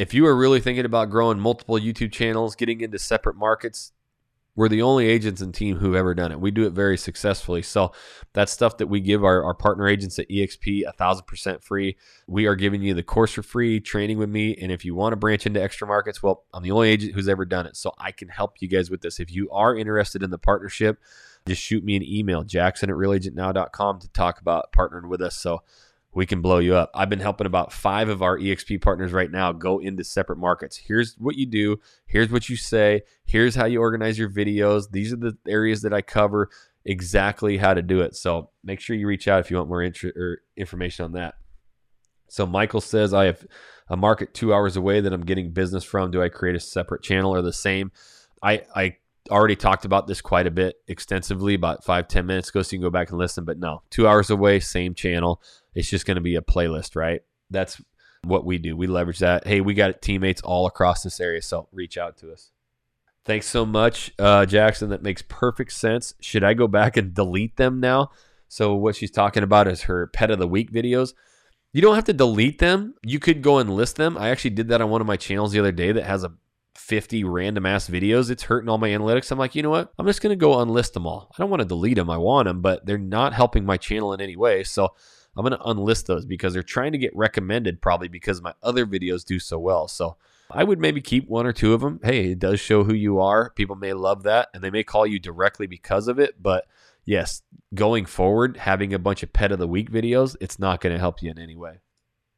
[0.00, 3.92] if you are really thinking about growing multiple YouTube channels, getting into separate markets,
[4.56, 6.40] we're the only agents and team who've ever done it.
[6.40, 7.60] We do it very successfully.
[7.60, 7.92] So
[8.32, 11.98] that's stuff that we give our, our partner agents at EXP a thousand percent free.
[12.26, 14.56] We are giving you the course for free, training with me.
[14.56, 17.28] And if you want to branch into extra markets, well, I'm the only agent who's
[17.28, 17.76] ever done it.
[17.76, 19.20] So I can help you guys with this.
[19.20, 20.98] If you are interested in the partnership,
[21.46, 25.36] just shoot me an email, jackson at realagentnow.com to talk about partnering with us.
[25.36, 25.62] So
[26.12, 26.90] we can blow you up.
[26.94, 30.76] I've been helping about five of our EXP partners right now go into separate markets.
[30.76, 31.78] Here's what you do.
[32.06, 33.02] Here's what you say.
[33.24, 34.90] Here's how you organize your videos.
[34.90, 36.50] These are the areas that I cover
[36.84, 38.16] exactly how to do it.
[38.16, 41.34] So make sure you reach out if you want more int- or information on that.
[42.28, 43.46] So Michael says, I have
[43.88, 46.10] a market two hours away that I'm getting business from.
[46.10, 47.92] Do I create a separate channel or the same?
[48.42, 48.96] I, I
[49.30, 52.78] already talked about this quite a bit extensively about five ten minutes ago so you
[52.78, 55.42] can go back and listen but no two hours away same channel
[55.74, 57.22] it's just going to be a playlist right?
[57.50, 57.80] That's
[58.22, 58.76] what we do.
[58.76, 59.46] We leverage that.
[59.46, 62.50] Hey we got teammates all across this area so reach out to us.
[63.24, 64.90] Thanks so much uh, jackson.
[64.90, 66.14] That makes perfect sense.
[66.20, 68.10] Should i go back and delete them now?
[68.48, 71.14] So what she's talking about is her pet of the week videos.
[71.72, 72.94] You don't have to delete them.
[73.04, 74.18] You could go and list them.
[74.18, 76.32] I actually did that on one of my channels the other day that has a
[76.80, 79.30] 50 random ass videos, it's hurting all my analytics.
[79.30, 79.92] I'm like, you know what?
[79.98, 81.30] I'm just going to go unlist them all.
[81.32, 82.10] I don't want to delete them.
[82.10, 84.64] I want them, but they're not helping my channel in any way.
[84.64, 84.94] So
[85.36, 88.86] I'm going to unlist those because they're trying to get recommended probably because my other
[88.86, 89.88] videos do so well.
[89.88, 90.16] So
[90.50, 92.00] I would maybe keep one or two of them.
[92.02, 93.50] Hey, it does show who you are.
[93.50, 96.42] People may love that and they may call you directly because of it.
[96.42, 96.66] But
[97.04, 97.42] yes,
[97.74, 100.98] going forward, having a bunch of pet of the week videos, it's not going to
[100.98, 101.78] help you in any way.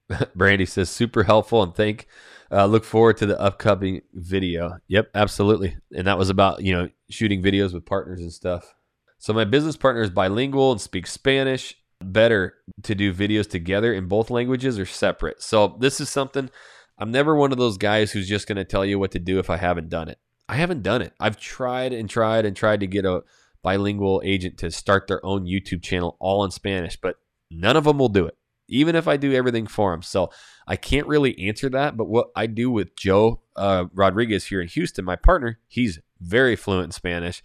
[0.35, 2.07] Brandy says super helpful and thank
[2.53, 4.79] uh, look forward to the upcoming video.
[4.89, 5.77] Yep, absolutely.
[5.97, 8.75] And that was about, you know, shooting videos with partners and stuff.
[9.19, 11.75] So my business partner is bilingual and speaks Spanish.
[12.03, 15.43] Better to do videos together in both languages or separate.
[15.43, 16.51] So this is something
[16.99, 19.39] I'm never one of those guys who's just going to tell you what to do
[19.39, 20.19] if I haven't done it.
[20.49, 21.13] I haven't done it.
[21.19, 23.23] I've tried and tried and tried to get a
[23.63, 27.17] bilingual agent to start their own YouTube channel all in Spanish, but
[27.51, 28.37] none of them will do it
[28.73, 30.03] even if I do everything for them.
[30.03, 30.31] So
[30.67, 31.97] I can't really answer that.
[31.97, 36.57] But what I do with Joe uh, Rodriguez here in Houston, my partner, he's very
[36.57, 37.43] fluent in Spanish.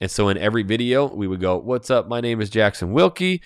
[0.00, 2.08] And so in every video, we would go, What's up?
[2.08, 3.42] My name is Jackson Wilkie.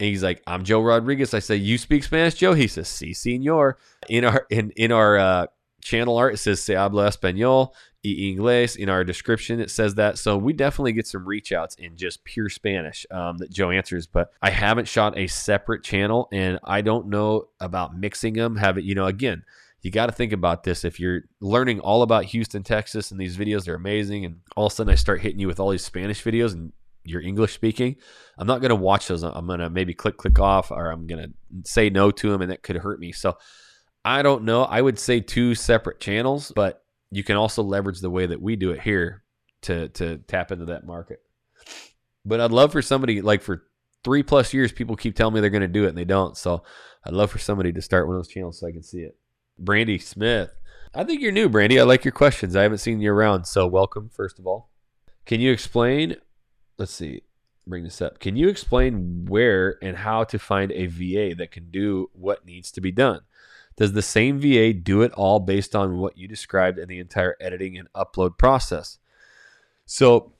[0.00, 1.34] And he's like, I'm Joe Rodriguez.
[1.34, 2.54] I say, You speak Spanish, Joe?
[2.54, 3.76] He says, Si, senor.
[4.08, 5.46] In our in in our uh,
[5.82, 8.78] channel art, it says Se habla español y inglés.
[8.78, 10.16] In our description, it says that.
[10.16, 14.06] So we definitely get some reach outs in just pure Spanish um, that Joe answers.
[14.06, 18.56] But I haven't shot a separate channel and I don't know about mixing them.
[18.56, 19.44] Have it, you know, again,
[19.82, 20.82] you got to think about this.
[20.82, 24.72] If you're learning all about Houston, Texas, and these videos they're amazing, and all of
[24.72, 26.72] a sudden I start hitting you with all these Spanish videos and
[27.04, 27.96] you're English speaking,
[28.38, 29.22] I'm not going to watch those.
[29.22, 32.42] I'm going to maybe click, click off, or I'm going to say no to them,
[32.42, 33.12] and that could hurt me.
[33.12, 33.36] So
[34.04, 34.64] I don't know.
[34.64, 38.56] I would say two separate channels, but you can also leverage the way that we
[38.56, 39.22] do it here
[39.62, 41.20] to to tap into that market.
[42.24, 43.64] But I'd love for somebody like for
[44.04, 46.36] three plus years, people keep telling me they're going to do it and they don't.
[46.36, 46.62] So
[47.04, 49.16] I'd love for somebody to start one of those channels so I can see it.
[49.58, 50.50] Brandy Smith,
[50.94, 51.78] I think you're new, Brandy.
[51.78, 52.56] I like your questions.
[52.56, 54.70] I haven't seen you around, so welcome first of all.
[55.26, 56.16] Can you explain?
[56.80, 57.24] Let's see.
[57.66, 58.20] Bring this up.
[58.20, 62.72] Can you explain where and how to find a VA that can do what needs
[62.72, 63.20] to be done?
[63.76, 67.36] Does the same VA do it all based on what you described in the entire
[67.38, 68.96] editing and upload process?
[69.84, 70.32] So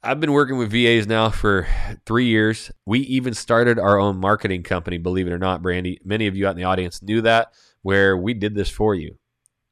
[0.00, 1.66] I've been working with VAs now for
[2.06, 2.70] three years.
[2.86, 6.00] We even started our own marketing company, believe it or not, Brandy.
[6.04, 9.18] Many of you out in the audience knew that, where we did this for you.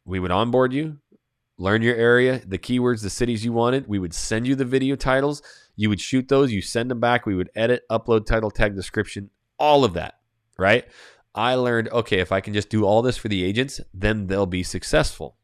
[0.04, 0.98] We would onboard you,
[1.58, 3.86] learn your area, the keywords, the cities you wanted.
[3.86, 5.42] We would send you the video titles.
[5.78, 7.24] You would shoot those, you send them back.
[7.24, 10.14] We would edit, upload, title, tag, description, all of that,
[10.58, 10.84] right?
[11.36, 14.44] I learned, okay, if I can just do all this for the agents, then they'll
[14.44, 15.36] be successful.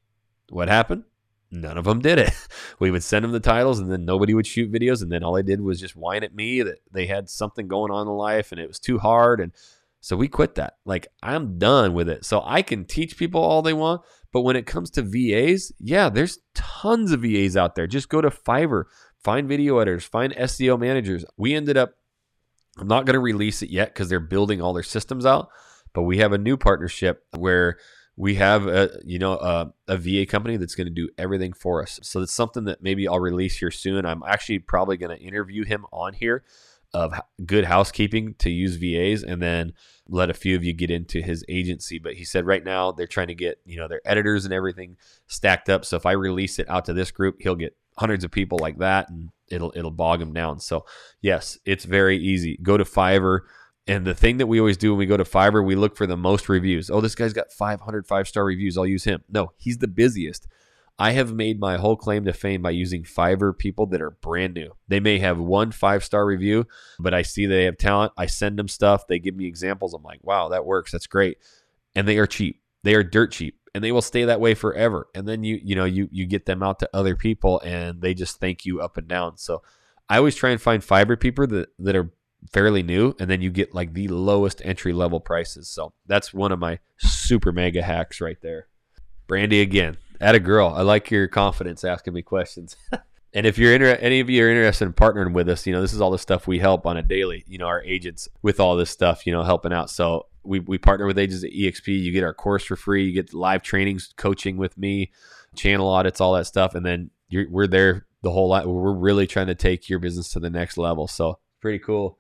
[0.49, 1.05] What happened?
[1.53, 2.33] None of them did it.
[2.81, 5.01] We would send them the titles and then nobody would shoot videos.
[5.01, 7.93] And then all they did was just whine at me that they had something going
[7.93, 9.41] on in life and it was too hard.
[9.41, 9.53] And
[10.01, 10.79] so we quit that.
[10.85, 12.25] Like, I'm done with it.
[12.25, 14.03] So I can teach people all they want.
[14.33, 17.87] But when it comes to VAs, yeah, there's tons of VAs out there.
[17.87, 18.87] Just go to Fiverr,
[19.25, 21.25] find video editors, find SEO managers.
[21.37, 21.95] We ended up,
[22.79, 25.49] I'm not going to release it yet because they're building all their systems out
[25.95, 27.79] but we have a new partnership where
[28.17, 31.83] we have a you know a, a VA company that's going to do everything for
[31.83, 31.99] us.
[32.03, 34.05] So it's something that maybe I'll release here soon.
[34.05, 36.45] I'm actually probably going to interview him on here
[36.93, 37.13] of
[37.45, 39.73] good housekeeping to use VAs and then
[40.07, 41.99] let a few of you get into his agency.
[41.99, 44.97] But he said right now they're trying to get, you know, their editors and everything
[45.27, 45.85] stacked up.
[45.85, 48.79] So if I release it out to this group, he'll get hundreds of people like
[48.79, 50.61] that and it'll it'll bog them down.
[50.61, 50.85] So
[51.21, 52.59] yes, it's very easy.
[52.63, 53.41] Go to Fiverr
[53.87, 56.07] and the thing that we always do when we go to Fiverr, we look for
[56.07, 56.91] the most reviews.
[56.91, 58.79] Oh, this guy's got 500 five star reviews.
[58.79, 59.23] I'll use him.
[59.29, 60.47] No, he's the busiest.
[60.97, 64.55] I have made my whole claim to fame by using Fiverr people that are brand
[64.55, 64.77] new.
[64.87, 66.67] They may have one five star review,
[66.99, 68.13] but I see they have talent.
[68.17, 69.07] I send them stuff.
[69.07, 69.93] They give me examples.
[69.93, 70.93] I'm like, wow, that works.
[70.93, 71.39] That's great.
[71.95, 72.61] And they are cheap.
[72.85, 75.09] They are dirt cheap and they will stay that way forever.
[75.15, 78.15] And then you, you know, you, you get them out to other people and they
[78.15, 79.37] just thank you up and down.
[79.37, 79.63] So
[80.09, 82.13] I always try and find Fiverr people that, that are
[82.53, 85.69] fairly new, and then you get like the lowest entry level prices.
[85.69, 88.69] So that's one of my super mega hacks right there.
[89.27, 90.69] Brandy again, at a girl.
[90.69, 92.77] I like your confidence asking me questions.
[93.33, 95.81] and if you're inter- any of you are interested in partnering with us, you know
[95.81, 97.45] this is all the stuff we help on a daily.
[97.47, 99.27] You know our agents with all this stuff.
[99.27, 99.91] You know helping out.
[99.91, 101.89] So we we partner with agents at EXP.
[101.89, 103.07] You get our course for free.
[103.07, 105.13] You get live trainings, coaching with me,
[105.57, 107.11] channel audits, all that stuff, and then
[107.49, 108.67] we're there the whole lot.
[108.67, 111.09] We're really trying to take your business to the next level.
[111.09, 112.19] So pretty cool.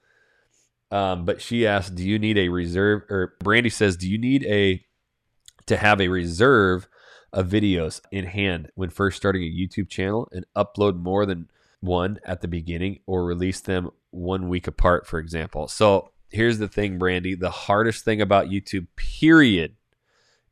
[0.91, 4.45] Um, but she asked, "Do you need a reserve?" Or Brandy says, "Do you need
[4.45, 4.85] a
[5.66, 6.89] to have a reserve
[7.33, 11.49] of videos in hand when first starting a YouTube channel and upload more than
[11.81, 16.68] one at the beginning or release them one week apart, for example?" So here's the
[16.68, 17.35] thing, Brandy.
[17.35, 19.77] The hardest thing about YouTube, period,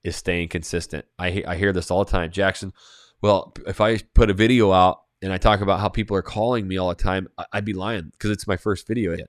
[0.04, 1.04] is staying consistent.
[1.18, 2.72] I I hear this all the time, Jackson.
[3.20, 6.66] Well, if I put a video out and I talk about how people are calling
[6.66, 9.28] me all the time, I'd be lying because it's my first video yet.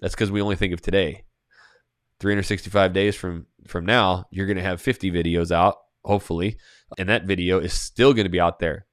[0.00, 1.24] That's because we only think of today.
[2.20, 6.58] 365 days from from now, you're going to have 50 videos out, hopefully,
[6.98, 8.86] and that video is still going to be out there,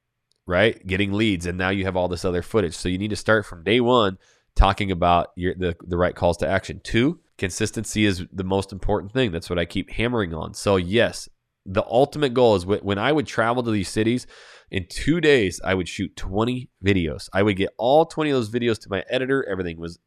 [0.48, 0.86] right?
[0.86, 2.76] Getting leads, and now you have all this other footage.
[2.76, 4.18] So you need to start from day one
[4.56, 6.82] talking about your the the right calls to action.
[6.84, 9.32] Two, consistency is the most important thing.
[9.32, 10.54] That's what I keep hammering on.
[10.54, 11.30] So yes,
[11.66, 14.28] the ultimate goal is when I would travel to these cities
[14.72, 17.28] in two days, I would shoot 20 videos.
[17.34, 19.46] I would get all 20 of those videos to my editor.
[19.48, 20.00] Everything was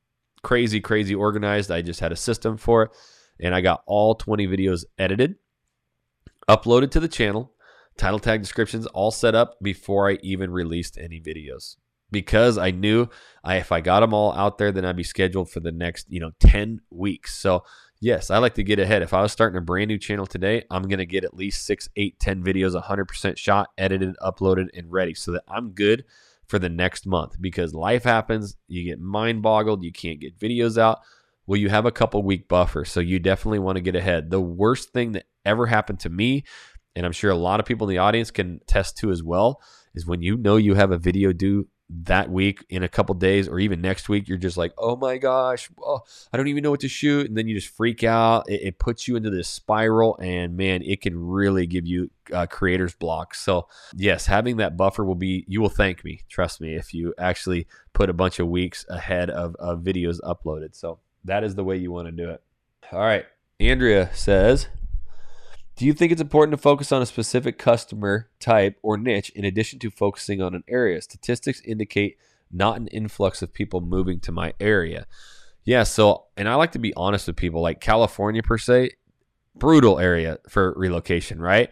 [0.42, 1.70] crazy, crazy organized.
[1.70, 2.90] I just had a system for it.
[3.38, 5.36] And I got all 20 videos edited,
[6.48, 7.52] uploaded to the channel,
[7.98, 11.76] title tag descriptions all set up before I even released any videos.
[12.14, 13.08] Because I knew
[13.42, 16.06] I, if I got them all out there, then I'd be scheduled for the next,
[16.08, 17.36] you know, 10 weeks.
[17.36, 17.64] So
[18.00, 19.02] yes, I like to get ahead.
[19.02, 21.66] If I was starting a brand new channel today, I'm going to get at least
[21.66, 26.04] six, eight, 10 videos 100% shot, edited, uploaded, and ready so that I'm good
[26.46, 28.56] for the next month because life happens.
[28.68, 29.82] You get mind boggled.
[29.82, 31.00] You can't get videos out.
[31.46, 32.84] Well, you have a couple week buffer.
[32.84, 34.30] So you definitely want to get ahead.
[34.30, 36.44] The worst thing that ever happened to me,
[36.96, 39.60] and I'm sure a lot of people in the audience can test to as well,
[39.94, 43.46] is when you know you have a video due that week in a couple days
[43.46, 46.00] or even next week you're just like oh my gosh oh,
[46.32, 47.26] i don't even know what to shoot.
[47.26, 48.48] And then you just freak out.
[48.48, 52.46] It, it puts you into this spiral and man it can really give you uh,
[52.46, 53.34] creator's block.
[53.34, 57.14] So yes having that buffer will be you will thank me trust me if you
[57.18, 60.74] actually put a bunch of weeks ahead of, of videos uploaded.
[60.74, 62.42] So that is the way you want to do it.
[62.92, 63.26] All right
[63.60, 64.68] andrea says
[65.76, 69.44] do you think it's important to focus on a specific customer type or niche in
[69.44, 71.00] addition to focusing on an area?
[71.00, 72.16] Statistics indicate
[72.52, 75.06] not an influx of people moving to my area.
[75.64, 78.92] Yeah, so and I like to be honest with people like California per se,
[79.56, 81.70] brutal area for relocation, right?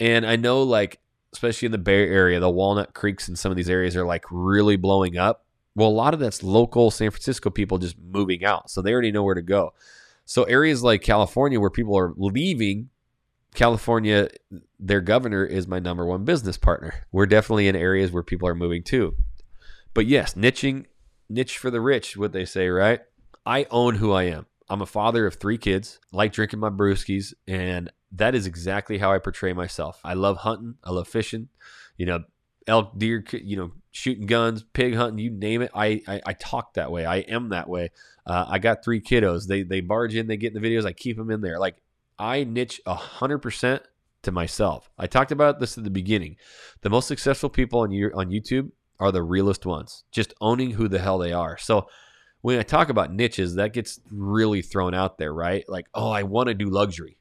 [0.00, 1.00] And I know like
[1.32, 4.24] especially in the Bay Area, the Walnut Creeks and some of these areas are like
[4.30, 5.44] really blowing up.
[5.74, 8.70] Well, a lot of that's local San Francisco people just moving out.
[8.70, 9.74] So they already know where to go.
[10.24, 12.88] So areas like California where people are leaving
[13.54, 14.28] California,
[14.78, 17.06] their governor is my number one business partner.
[17.12, 19.14] We're definitely in areas where people are moving to.
[19.94, 20.86] But yes, niching,
[21.28, 23.00] niche for the rich, what they say, right?
[23.46, 24.46] I own who I am.
[24.68, 29.12] I'm a father of three kids, like drinking my brewskis, and that is exactly how
[29.12, 30.00] I portray myself.
[30.02, 31.48] I love hunting, I love fishing,
[31.96, 32.24] you know,
[32.66, 35.70] elk, deer, you know, shooting guns, pig hunting, you name it.
[35.74, 37.04] I I, I talk that way.
[37.04, 37.90] I am that way.
[38.26, 39.46] Uh, I got three kiddos.
[39.46, 40.86] They they barge in, they get in the videos.
[40.86, 41.58] I keep them in there.
[41.58, 41.76] Like
[42.18, 43.80] I niche 100%
[44.22, 44.90] to myself.
[44.98, 46.36] I talked about this at the beginning.
[46.82, 50.98] The most successful people on on YouTube are the realest ones, just owning who the
[50.98, 51.58] hell they are.
[51.58, 51.88] So
[52.40, 55.64] when I talk about niches, that gets really thrown out there, right?
[55.68, 57.18] Like, oh, I want to do luxury.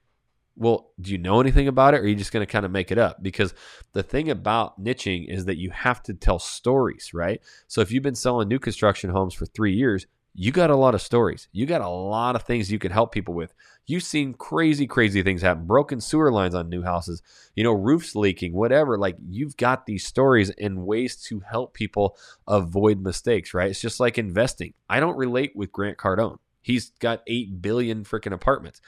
[0.55, 2.71] Well, do you know anything about it or are you just going to kind of
[2.71, 3.23] make it up?
[3.23, 3.55] Because
[3.93, 7.41] the thing about niching is that you have to tell stories, right?
[7.67, 10.95] So if you've been selling new construction homes for three years, you got a lot
[10.95, 11.47] of stories.
[11.51, 13.53] You got a lot of things you can help people with.
[13.85, 15.65] You've seen crazy, crazy things happen.
[15.67, 17.21] Broken sewer lines on new houses,
[17.55, 18.97] you know, roofs leaking, whatever.
[18.97, 22.17] Like you've got these stories and ways to help people
[22.47, 23.69] avoid mistakes, right?
[23.69, 24.73] It's just like investing.
[24.89, 26.37] I don't relate with Grant Cardone.
[26.61, 28.81] He's got 8 billion freaking apartments.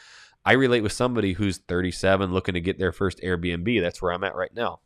[0.45, 3.81] I relate with somebody who's 37 looking to get their first Airbnb.
[3.81, 4.79] That's where I'm at right now.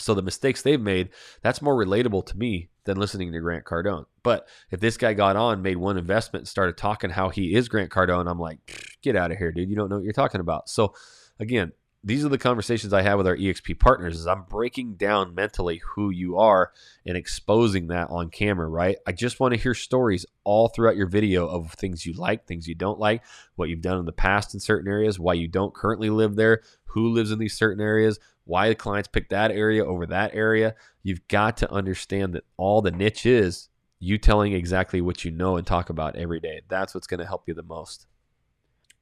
[0.00, 1.10] So the mistakes they've made,
[1.42, 4.06] that's more relatable to me than listening to Grant Cardone.
[4.22, 7.68] But if this guy got on, made one investment, and started talking how he is
[7.68, 8.58] Grant Cardone, I'm like,
[9.02, 9.70] get out of here, dude.
[9.70, 10.68] You don't know what you're talking about.
[10.68, 10.94] So
[11.38, 11.72] again,
[12.06, 15.80] these are the conversations I have with our EXP partners is I'm breaking down mentally
[15.94, 16.70] who you are
[17.06, 18.98] and exposing that on camera, right?
[19.06, 22.68] I just want to hear stories all throughout your video of things you like, things
[22.68, 23.22] you don't like,
[23.56, 26.60] what you've done in the past in certain areas, why you don't currently live there,
[26.84, 30.74] who lives in these certain areas, why the clients pick that area over that area.
[31.02, 33.68] You've got to understand that all the niche is
[33.98, 36.60] you telling exactly what you know and talk about every day.
[36.68, 38.06] That's what's going to help you the most.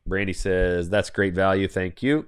[0.07, 1.69] Brandy says, That's great value.
[1.69, 2.27] Thank you.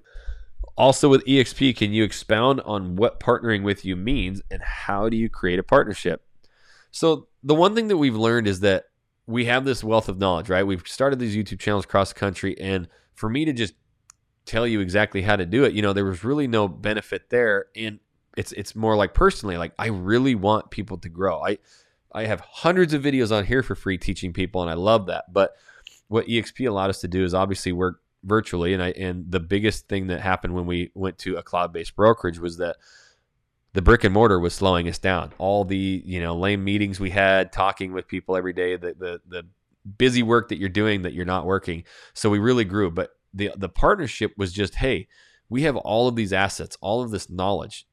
[0.77, 5.17] Also, with EXP, can you expound on what partnering with you means and how do
[5.17, 6.23] you create a partnership?
[6.91, 8.87] So, the one thing that we've learned is that
[9.27, 10.67] we have this wealth of knowledge, right?
[10.67, 12.59] We've started these YouTube channels across the country.
[12.61, 13.75] And for me to just
[14.45, 17.67] tell you exactly how to do it, you know, there was really no benefit there.
[17.77, 18.01] And
[18.37, 21.43] it's it's more like personally, like I really want people to grow.
[21.43, 21.59] I
[22.13, 25.33] I have hundreds of videos on here for free teaching people, and I love that.
[25.33, 25.57] But
[26.09, 29.89] what EXP allowed us to do is obviously work virtually, and I and the biggest
[29.89, 32.77] thing that happened when we went to a cloud based brokerage was that
[33.73, 35.33] the brick and mortar was slowing us down.
[35.39, 39.21] All the you know lame meetings we had, talking with people every day, the the
[39.27, 39.47] the
[39.99, 41.85] busy work that you're doing that you're not working.
[42.15, 45.09] So we really grew, but the the partnership was just hey,
[45.49, 47.87] we have all of these assets, all of this knowledge.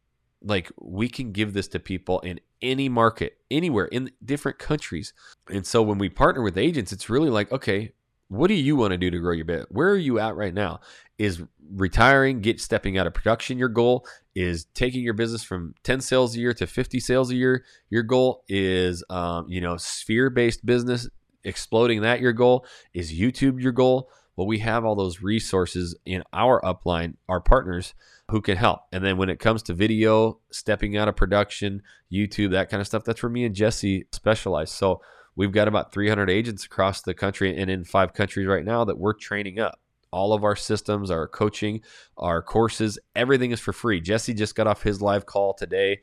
[0.44, 5.14] Like we can give this to people in any market anywhere in different countries.
[5.50, 7.94] And so when we partner with agents it's really like okay
[8.32, 10.54] what do you want to do to grow your business where are you at right
[10.54, 10.80] now?
[11.18, 14.06] Is retiring get stepping out of production your goal?
[14.36, 18.04] Is taking your business from 10 sales a year to 50 sales a year your
[18.04, 18.44] goal?
[18.48, 21.10] Is um, you know sphere based business
[21.44, 22.66] exploding that your goal?
[22.94, 27.94] Is youtube your goal well we have all those resources in our upline our partners
[28.32, 28.84] who can help.
[28.94, 32.88] And then when it comes to video, stepping out of production, YouTube, that kind of
[32.88, 34.72] stuff, that's where me and Jesse specialize.
[34.72, 35.02] So
[35.36, 38.98] we've got about 300 agents across the country and in five countries right now that
[38.98, 39.80] we're training up.
[40.12, 41.82] All of our systems, our coaching,
[42.16, 44.00] our courses, everything is for free.
[44.00, 46.00] Jesse just got off his live call today.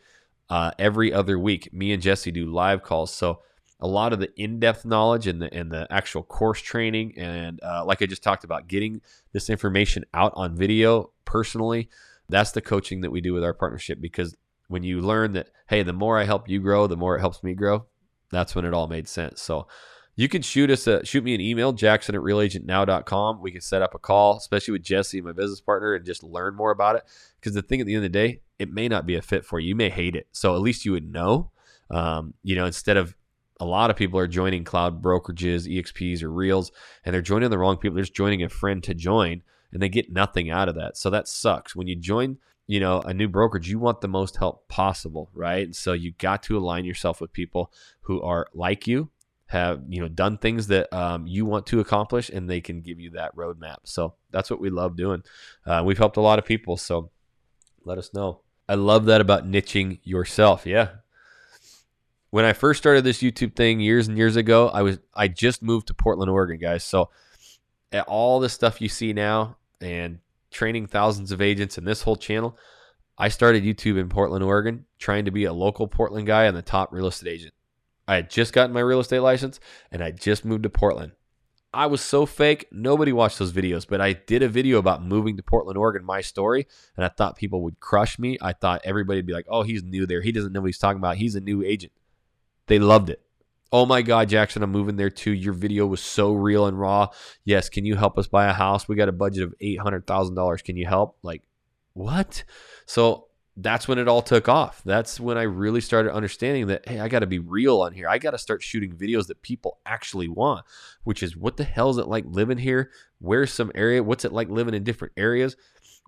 [0.51, 3.13] Uh, every other week, me and Jesse do live calls.
[3.13, 3.41] So
[3.81, 7.85] a lot of the in-depth knowledge and the and the actual course training, and uh,
[7.85, 9.01] like I just talked about, getting
[9.33, 11.89] this information out on video personally
[12.29, 14.37] that's the coaching that we do with our partnership because
[14.69, 17.43] when you learn that, hey, the more I help you grow, the more it helps
[17.43, 17.87] me grow,
[18.31, 19.41] that's when it all made sense.
[19.41, 19.67] So
[20.15, 23.41] you can shoot us a shoot me an email, Jackson at realagentnow.com.
[23.41, 26.55] We can set up a call, especially with Jesse, my business partner, and just learn
[26.55, 27.05] more about it.
[27.41, 29.47] Because the thing at the end of the day, it may not be a fit
[29.47, 29.69] for you.
[29.69, 30.27] You may hate it.
[30.33, 31.51] So at least you would know.
[31.91, 33.17] Um, you know, instead of
[33.61, 36.71] a lot of people are joining cloud brokerages, EXPs, or Reels,
[37.05, 37.97] and they're joining the wrong people.
[37.97, 39.43] They're just joining a friend to join
[39.73, 40.97] and they get nothing out of that.
[40.97, 41.77] So that sucks.
[41.77, 45.65] When you join, you know, a new brokerage, you want the most help possible, right?
[45.65, 49.11] And so you got to align yourself with people who are like you,
[49.49, 53.01] have you know done things that um, you want to accomplish, and they can give
[53.01, 53.79] you that roadmap.
[53.85, 55.23] So that's what we love doing.
[55.65, 57.11] Uh, we've helped a lot of people, so
[57.85, 58.43] let us know.
[58.69, 60.67] I love that about niching yourself.
[60.67, 60.91] Yeah,
[62.31, 65.63] when I first started this YouTube thing years and years ago, I was I just
[65.63, 66.85] moved to Portland, Oregon, guys.
[66.85, 67.11] So
[67.93, 70.19] eh, all the stuff you see now and
[70.51, 72.57] training thousands of agents in this whole channel,
[73.17, 76.63] I started YouTube in Portland, Oregon, trying to be a local Portland guy and the
[76.63, 77.55] top real estate agent.
[78.07, 79.61] I had just gotten my real estate license
[79.91, 81.13] and I just moved to Portland.
[81.73, 85.37] I was so fake, nobody watched those videos, but I did a video about moving
[85.37, 86.67] to Portland, Oregon, my story,
[86.97, 88.39] and I thought people would crush me.
[88.41, 90.23] I thought everybody'd be like, oh, he's new there.
[90.23, 91.17] He doesn't know what he's talking about.
[91.17, 91.93] He's a new agent.
[92.69, 93.21] They loved it.
[93.71, 95.33] Oh my God, Jackson, I'm moving there too.
[95.33, 97.09] Your video was so real and raw.
[97.45, 98.89] Yes, can you help us buy a house?
[98.89, 100.65] We got a budget of $800,000.
[100.65, 101.19] Can you help?
[101.23, 101.43] Like,
[101.93, 102.45] what?
[102.87, 103.27] So
[103.59, 104.81] that's when it all took off.
[104.85, 108.09] That's when I really started understanding that, hey, I got to be real on here.
[108.09, 110.65] I got to start shooting videos that people actually want,
[111.05, 112.91] which is what the hell is it like living here?
[113.19, 114.03] Where's some area?
[114.03, 115.57] What's it like living in different areas?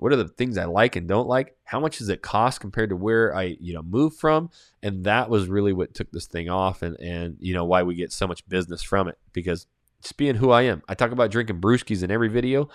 [0.01, 1.57] What are the things I like and don't like?
[1.65, 4.49] How much does it cost compared to where I, you know, moved from?
[4.83, 7.95] And that was really what took this thing off and and you know why we
[7.95, 9.67] get so much business from it because
[10.01, 10.83] just being who I am.
[10.89, 12.71] I talk about drinking brewskis in every video.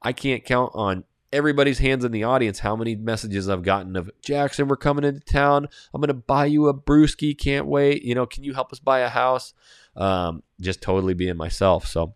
[0.00, 4.10] I can't count on everybody's hands in the audience how many messages I've gotten of
[4.22, 5.68] Jackson, we're coming into town.
[5.92, 7.36] I'm gonna buy you a brewski.
[7.36, 8.02] Can't wait.
[8.04, 9.52] You know, can you help us buy a house?
[9.96, 11.86] Um, just totally being myself.
[11.86, 12.14] So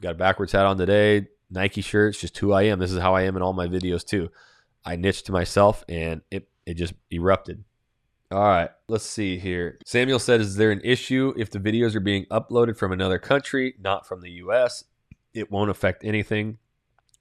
[0.00, 1.28] got a backwards hat on today.
[1.54, 2.78] Nike shirts, just who I am.
[2.78, 4.30] This is how I am in all my videos too.
[4.84, 7.64] I niched to myself and it, it just erupted.
[8.30, 9.78] All right, let's see here.
[9.86, 13.74] Samuel said, Is there an issue if the videos are being uploaded from another country,
[13.80, 14.84] not from the US?
[15.32, 16.58] It won't affect anything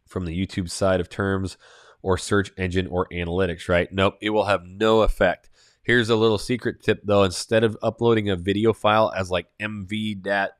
[0.08, 1.58] from the YouTube side of terms
[2.02, 3.92] or search engine or analytics, right?
[3.92, 5.50] Nope, it will have no effect.
[5.84, 7.24] Here's a little secret tip though.
[7.24, 10.52] Instead of uploading a video file as like MV dat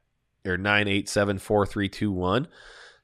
[0.46, 2.48] or 9874321,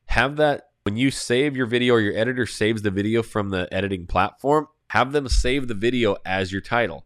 [0.10, 3.72] have that when you save your video or your editor saves the video from the
[3.72, 7.06] editing platform, have them save the video as your title.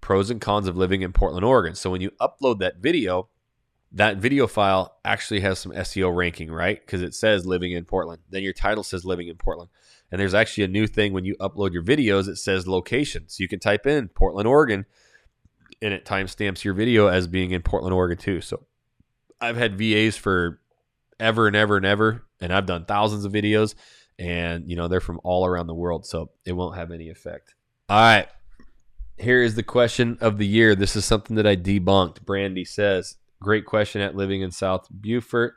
[0.00, 1.74] Pros and cons of living in Portland, Oregon.
[1.74, 3.28] So when you upload that video,
[3.92, 6.80] that video file actually has some SEO ranking, right?
[6.80, 8.22] Because it says living in Portland.
[8.30, 9.70] Then your title says living in Portland.
[10.10, 13.24] And there's actually a new thing when you upload your videos, it says location.
[13.26, 14.86] So you can type in Portland, Oregon,
[15.82, 18.40] and it timestamps your video as being in Portland, Oregon too.
[18.40, 18.64] So
[19.38, 20.60] I've had VAs for
[21.20, 23.74] ever and ever and ever, and I've done thousands of videos,
[24.18, 27.54] and you know they're from all around the world, so it won't have any effect.
[27.88, 28.28] All right,
[29.16, 30.74] here is the question of the year.
[30.74, 32.24] This is something that I debunked.
[32.24, 35.54] Brandy says, "Great question at living in South Beaufort."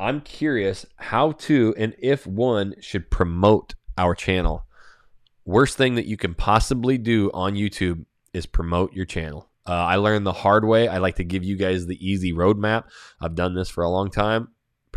[0.00, 4.64] I'm curious how to and if one should promote our channel.
[5.44, 9.48] Worst thing that you can possibly do on YouTube is promote your channel.
[9.66, 10.88] Uh, I learned the hard way.
[10.88, 12.84] I like to give you guys the easy roadmap.
[13.20, 14.48] I've done this for a long time.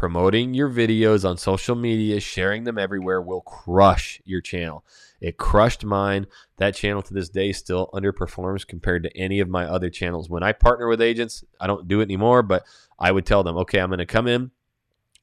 [0.02, 4.84] Promoting your videos on social media, sharing them everywhere will crush your channel.
[5.22, 6.26] It crushed mine.
[6.58, 10.28] That channel to this day still underperforms compared to any of my other channels.
[10.28, 12.66] When I partner with agents, I don't do it anymore, but
[12.98, 14.50] I would tell them, okay, I'm going to come in,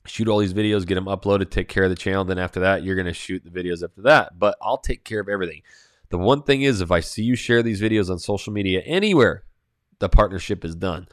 [0.06, 2.24] shoot all these videos, get them uploaded, take care of the channel.
[2.24, 4.38] Then after that, you're going to shoot the videos after that.
[4.38, 5.62] But I'll take care of everything.
[6.10, 9.42] The one thing is, if I see you share these videos on social media anywhere,
[9.98, 11.08] the partnership is done.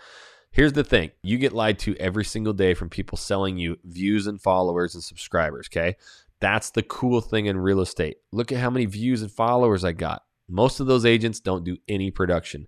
[0.55, 4.25] Here's the thing you get lied to every single day from people selling you views
[4.25, 5.67] and followers and subscribers.
[5.71, 5.95] Okay.
[6.41, 8.17] That's the cool thing in real estate.
[8.31, 10.23] Look at how many views and followers I got.
[10.49, 12.67] Most of those agents don't do any production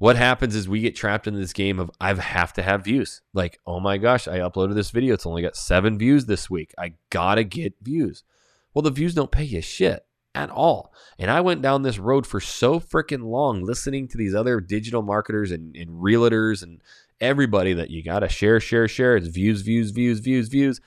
[0.00, 3.20] what happens is we get trapped in this game of I have to have views.
[3.34, 5.12] Like, oh my gosh, I uploaded this video.
[5.12, 6.72] It's only got seven views this week.
[6.78, 8.24] I gotta get views.
[8.72, 10.92] Well, the views don't pay you shit at all.
[11.18, 15.02] And I went down this road for so freaking long listening to these other digital
[15.02, 16.80] marketers and, and realtors and
[17.20, 19.16] everybody that you gotta share, share, share.
[19.16, 20.80] It's views, views, views, views, views.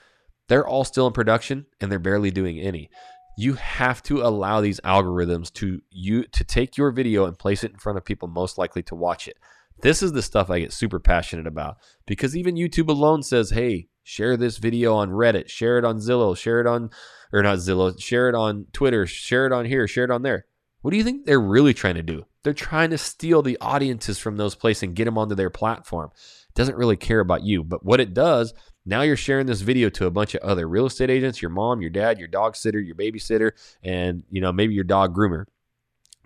[0.47, 2.89] They're all still in production and they're barely doing any
[3.35, 7.71] you have to allow these algorithms to you to take your video and place it
[7.71, 9.37] in front of people most likely to watch it.
[9.81, 13.87] This is the stuff I get super passionate about because even YouTube alone says, "Hey,
[14.03, 16.89] share this video on Reddit, share it on Zillow, share it on
[17.31, 20.45] or not Zillow, share it on Twitter, share it on here, share it on there."
[20.81, 22.25] What do you think they're really trying to do?
[22.43, 26.11] They're trying to steal the audiences from those places and get them onto their platform.
[26.13, 28.53] It doesn't really care about you, but what it does
[28.85, 31.81] now you're sharing this video to a bunch of other real estate agents, your mom,
[31.81, 33.51] your dad, your dog sitter, your babysitter,
[33.81, 35.45] and you know, maybe your dog groomer.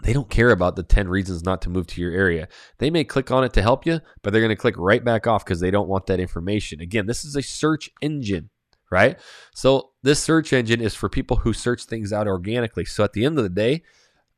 [0.03, 2.47] They don't care about the 10 reasons not to move to your area.
[2.77, 5.25] They may click on it to help you, but they're going to click right back
[5.25, 6.81] off because they don't want that information.
[6.81, 8.49] Again, this is a search engine,
[8.91, 9.19] right?
[9.53, 12.85] So this search engine is for people who search things out organically.
[12.85, 13.83] So at the end of the day,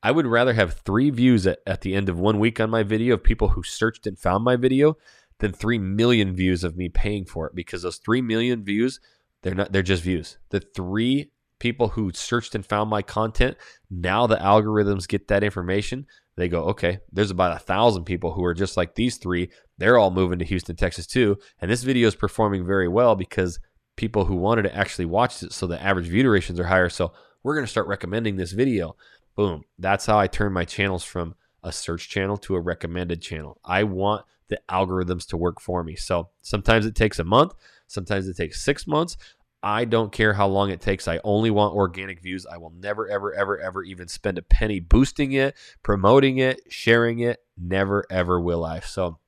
[0.02, 2.84] I would rather have three views at, at the end of one week on my
[2.84, 4.98] video of people who searched and found my video
[5.40, 9.00] than 3 million views of me paying for it because those 3 million views
[9.42, 13.58] they're not they're just views the three people who searched and found my content
[13.90, 16.06] now the algorithms get that information
[16.38, 19.98] they go okay there's about a thousand people who are just like these three they're
[19.98, 23.60] all moving to houston texas too and this video is performing very well because
[23.98, 27.12] people who wanted to actually watch it so the average view durations are higher so
[27.44, 28.96] we're going to start recommending this video
[29.36, 33.60] boom that's how i turn my channels from a search channel to a recommended channel
[33.66, 35.96] i want the algorithms to work for me.
[35.96, 37.54] So sometimes it takes a month,
[37.88, 39.16] sometimes it takes six months.
[39.62, 41.08] I don't care how long it takes.
[41.08, 42.46] I only want organic views.
[42.46, 47.20] I will never, ever, ever, ever even spend a penny boosting it, promoting it, sharing
[47.20, 47.40] it.
[47.58, 48.80] Never, ever will I.
[48.80, 49.20] So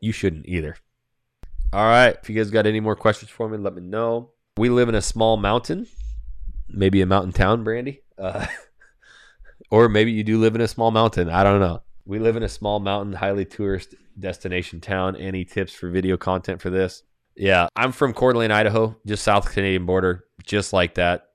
[0.00, 0.76] you shouldn't either.
[1.72, 2.16] All right.
[2.20, 4.30] If you guys got any more questions for me, let me know.
[4.56, 5.86] We live in a small mountain,
[6.68, 8.02] maybe a mountain town, Brandy.
[8.18, 8.46] Uh,
[9.70, 11.28] or maybe you do live in a small mountain.
[11.30, 11.82] I don't know.
[12.04, 15.16] We live in a small mountain, highly tourist destination town.
[15.16, 17.02] Any tips for video content for this?
[17.36, 21.28] Yeah, I'm from Coeur d'Alene, Idaho, just south Canadian border, just like that.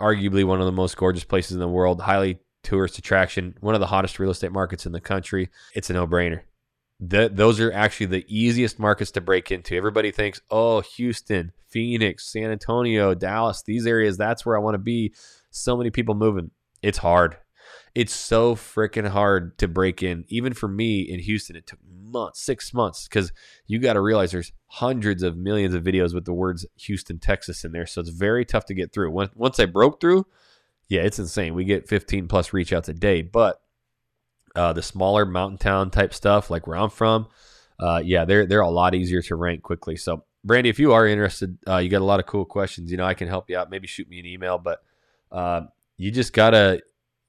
[0.00, 3.80] Arguably one of the most gorgeous places in the world, highly tourist attraction, one of
[3.80, 5.50] the hottest real estate markets in the country.
[5.74, 6.40] It's a no brainer.
[6.98, 9.76] those are actually the easiest markets to break into.
[9.76, 14.78] Everybody thinks, oh, Houston, Phoenix, San Antonio, Dallas, these areas, that's where I want to
[14.78, 15.12] be.
[15.50, 16.50] So many people moving.
[16.82, 17.36] It's hard
[17.94, 20.24] it's so freaking hard to break in.
[20.28, 23.32] Even for me in Houston, it took months, six months, because
[23.66, 27.64] you got to realize there's hundreds of millions of videos with the words Houston, Texas
[27.64, 27.86] in there.
[27.86, 29.10] So it's very tough to get through.
[29.10, 30.26] Once I broke through,
[30.88, 31.54] yeah, it's insane.
[31.54, 33.22] We get 15 plus reach outs a day.
[33.22, 33.60] But
[34.56, 37.28] uh, the smaller mountain town type stuff, like where I'm from,
[37.78, 39.96] uh, yeah, they're they're a lot easier to rank quickly.
[39.96, 42.90] So, Brandy, if you are interested, uh, you got a lot of cool questions.
[42.90, 43.70] You know, I can help you out.
[43.70, 44.82] Maybe shoot me an email, but
[45.30, 45.62] uh,
[45.96, 46.82] you just gotta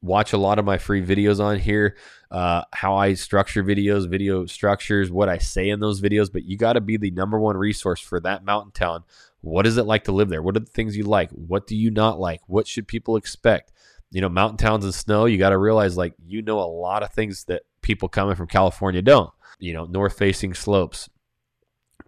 [0.03, 1.95] watch a lot of my free videos on here,
[2.29, 6.31] uh, how I structure videos, video structures, what I say in those videos.
[6.31, 9.05] But you got to be the number one resource for that mountain town.
[9.41, 10.43] What is it like to live there?
[10.43, 11.31] What are the things you like?
[11.31, 12.41] What do you not like?
[12.47, 13.71] What should people expect?
[14.11, 17.01] You know, mountain towns and snow, you got to realize like you know a lot
[17.01, 19.31] of things that people coming from California don't.
[19.59, 21.09] You know, north facing slopes,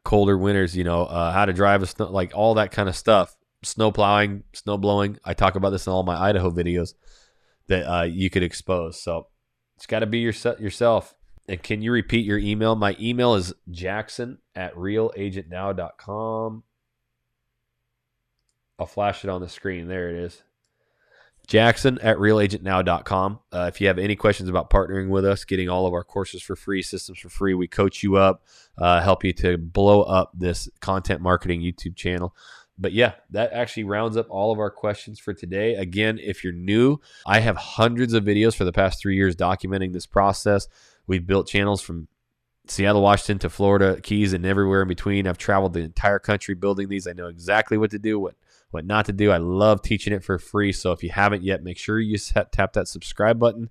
[0.03, 2.95] colder winters, you know, uh, how to drive a snow, like all that kind of
[2.95, 3.35] stuff.
[3.63, 5.17] Snow plowing, snow blowing.
[5.25, 6.93] I talk about this in all my Idaho videos
[7.67, 9.01] that uh, you could expose.
[9.01, 9.27] So
[9.75, 11.15] it's got to be your, yourself.
[11.47, 12.75] And can you repeat your email?
[12.75, 16.63] My email is jackson at realagentnow.com.
[18.77, 19.87] I'll flash it on the screen.
[19.87, 20.43] There it is.
[21.47, 23.39] Jackson at realagentnow.com.
[23.51, 26.41] Uh, if you have any questions about partnering with us, getting all of our courses
[26.41, 28.43] for free, systems for free, we coach you up,
[28.77, 32.35] uh, help you to blow up this content marketing YouTube channel.
[32.77, 35.75] But yeah, that actually rounds up all of our questions for today.
[35.75, 39.93] Again, if you're new, I have hundreds of videos for the past three years documenting
[39.93, 40.67] this process.
[41.07, 42.07] We've built channels from
[42.67, 45.27] Seattle, Washington to Florida, Keys, and everywhere in between.
[45.27, 47.07] I've traveled the entire country building these.
[47.07, 48.35] I know exactly what to do, what
[48.71, 49.31] what not to do.
[49.31, 50.71] I love teaching it for free.
[50.71, 53.69] So if you haven't yet, make sure you tap that subscribe button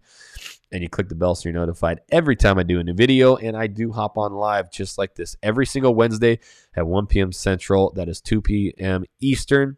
[0.72, 3.36] and you click the bell so you're notified every time I do a new video.
[3.36, 6.40] And I do hop on live just like this every single Wednesday
[6.74, 7.32] at 1 p.m.
[7.32, 7.92] Central.
[7.92, 9.04] That is 2 p.m.
[9.20, 9.76] Eastern.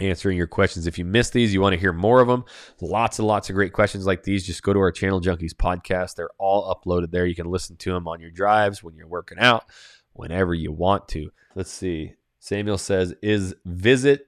[0.00, 0.86] Answering your questions.
[0.86, 2.44] If you missed these, you want to hear more of them.
[2.80, 4.46] Lots and lots of great questions like these.
[4.46, 6.14] Just go to our Channel Junkies podcast.
[6.14, 7.26] They're all uploaded there.
[7.26, 9.64] You can listen to them on your drives when you're working out,
[10.12, 11.32] whenever you want to.
[11.56, 12.14] Let's see.
[12.38, 14.27] Samuel says, Is visit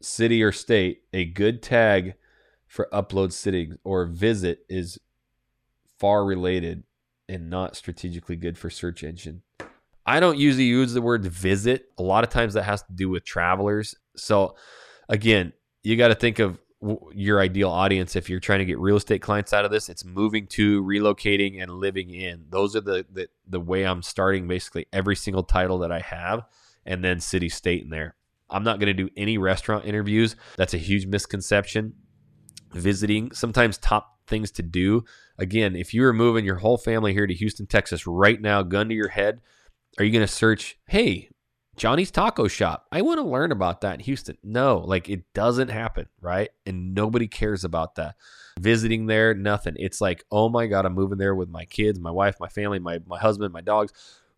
[0.00, 2.14] city or state a good tag
[2.66, 4.98] for upload city or visit is
[5.98, 6.84] far related
[7.28, 9.42] and not strategically good for search engine.
[10.04, 11.90] I don't usually use the word visit.
[11.98, 13.94] A lot of times that has to do with travelers.
[14.16, 14.54] So
[15.08, 16.58] again, you got to think of
[17.12, 20.04] your ideal audience if you're trying to get real estate clients out of this it's
[20.04, 24.86] moving to relocating and living in those are the the, the way i'm starting basically
[24.92, 26.44] every single title that i have
[26.84, 28.14] and then city state in there
[28.50, 30.36] I'm not going to do any restaurant interviews.
[30.56, 31.94] That's a huge misconception.
[32.72, 35.04] Visiting, sometimes top things to do.
[35.38, 38.88] Again, if you are moving your whole family here to Houston, Texas right now, gun
[38.88, 39.40] to your head,
[39.98, 41.30] are you going to search, hey,
[41.76, 42.86] Johnny's Taco Shop?
[42.90, 44.38] I want to learn about that in Houston.
[44.42, 46.50] No, like it doesn't happen, right?
[46.64, 48.16] And nobody cares about that.
[48.58, 49.74] Visiting there, nothing.
[49.76, 52.78] It's like, oh my God, I'm moving there with my kids, my wife, my family,
[52.78, 53.92] my, my husband, my dogs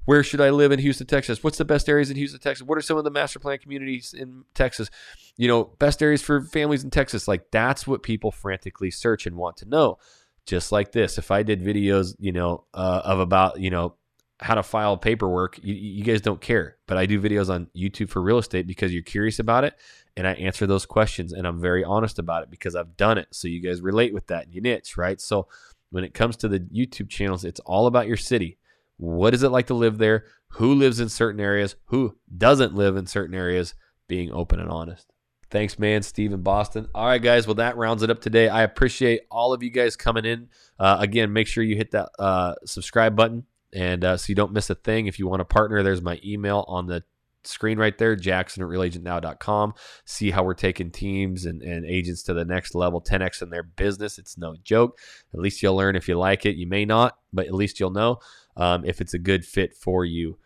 [0.09, 1.45] where should I live in Houston, Texas?
[1.45, 2.67] What's the best areas in Houston, Texas?
[2.67, 4.89] What are some of the master plan communities in Texas?
[5.37, 7.29] You know, best areas for families in Texas.
[7.29, 9.99] Like that's what people frantically search and want to know.
[10.47, 13.97] Just like this, if I did videos, you know, uh, of about, you know,
[14.41, 16.79] how to file paperwork, you, you guys don't care.
[16.87, 19.75] But I do videos on YouTube for real estate because you're curious about it,
[20.17, 23.29] and I answer those questions, and I'm very honest about it because I've done it.
[23.33, 25.21] So you guys relate with that and you niche, right?
[25.21, 25.49] So
[25.91, 28.57] when it comes to the YouTube channels, it's all about your city
[28.99, 30.27] what is it like to live there?
[30.53, 31.77] Who lives in certain areas?
[31.87, 33.75] Who doesn't live in certain areas?
[34.07, 35.07] Being open and honest.
[35.51, 36.89] Thanks, man, Steve in Boston.
[36.95, 37.47] All right, guys.
[37.47, 38.49] Well, that rounds it up today.
[38.49, 40.49] I appreciate all of you guys coming in.
[40.79, 44.53] Uh, again, make sure you hit that uh, subscribe button and uh, so you don't
[44.53, 45.07] miss a thing.
[45.07, 47.03] If you want to partner, there's my email on the
[47.45, 49.75] screen right there, jackson at realagentnow.com.
[50.05, 53.63] See how we're taking teams and, and agents to the next level, 10x in their
[53.63, 54.19] business.
[54.19, 54.99] It's no joke.
[55.33, 56.57] At least you'll learn if you like it.
[56.57, 58.19] You may not, but at least you'll know
[58.59, 60.37] um, if it's a good fit for you.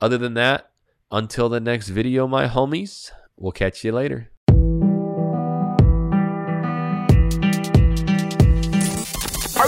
[0.00, 0.70] Other than that,
[1.10, 4.31] until the next video, my homies, we'll catch you later.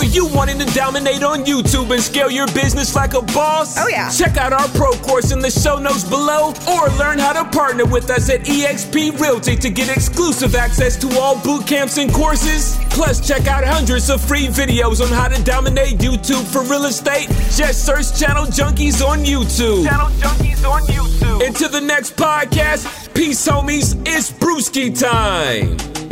[0.05, 3.79] Are you wanting to dominate on YouTube and scale your business like a boss?
[3.79, 4.11] Oh, yeah.
[4.11, 7.87] Check out our pro course in the show notes below or learn how to partner
[7.87, 12.77] with us at eXp Realty to get exclusive access to all boot camps and courses.
[12.91, 17.29] Plus, check out hundreds of free videos on how to dominate YouTube for real estate.
[17.57, 19.87] Just search Channel Junkies on YouTube.
[19.87, 21.47] Channel Junkies on YouTube.
[21.47, 23.99] Until the next podcast, peace, homies.
[24.07, 26.04] It's Brewski time.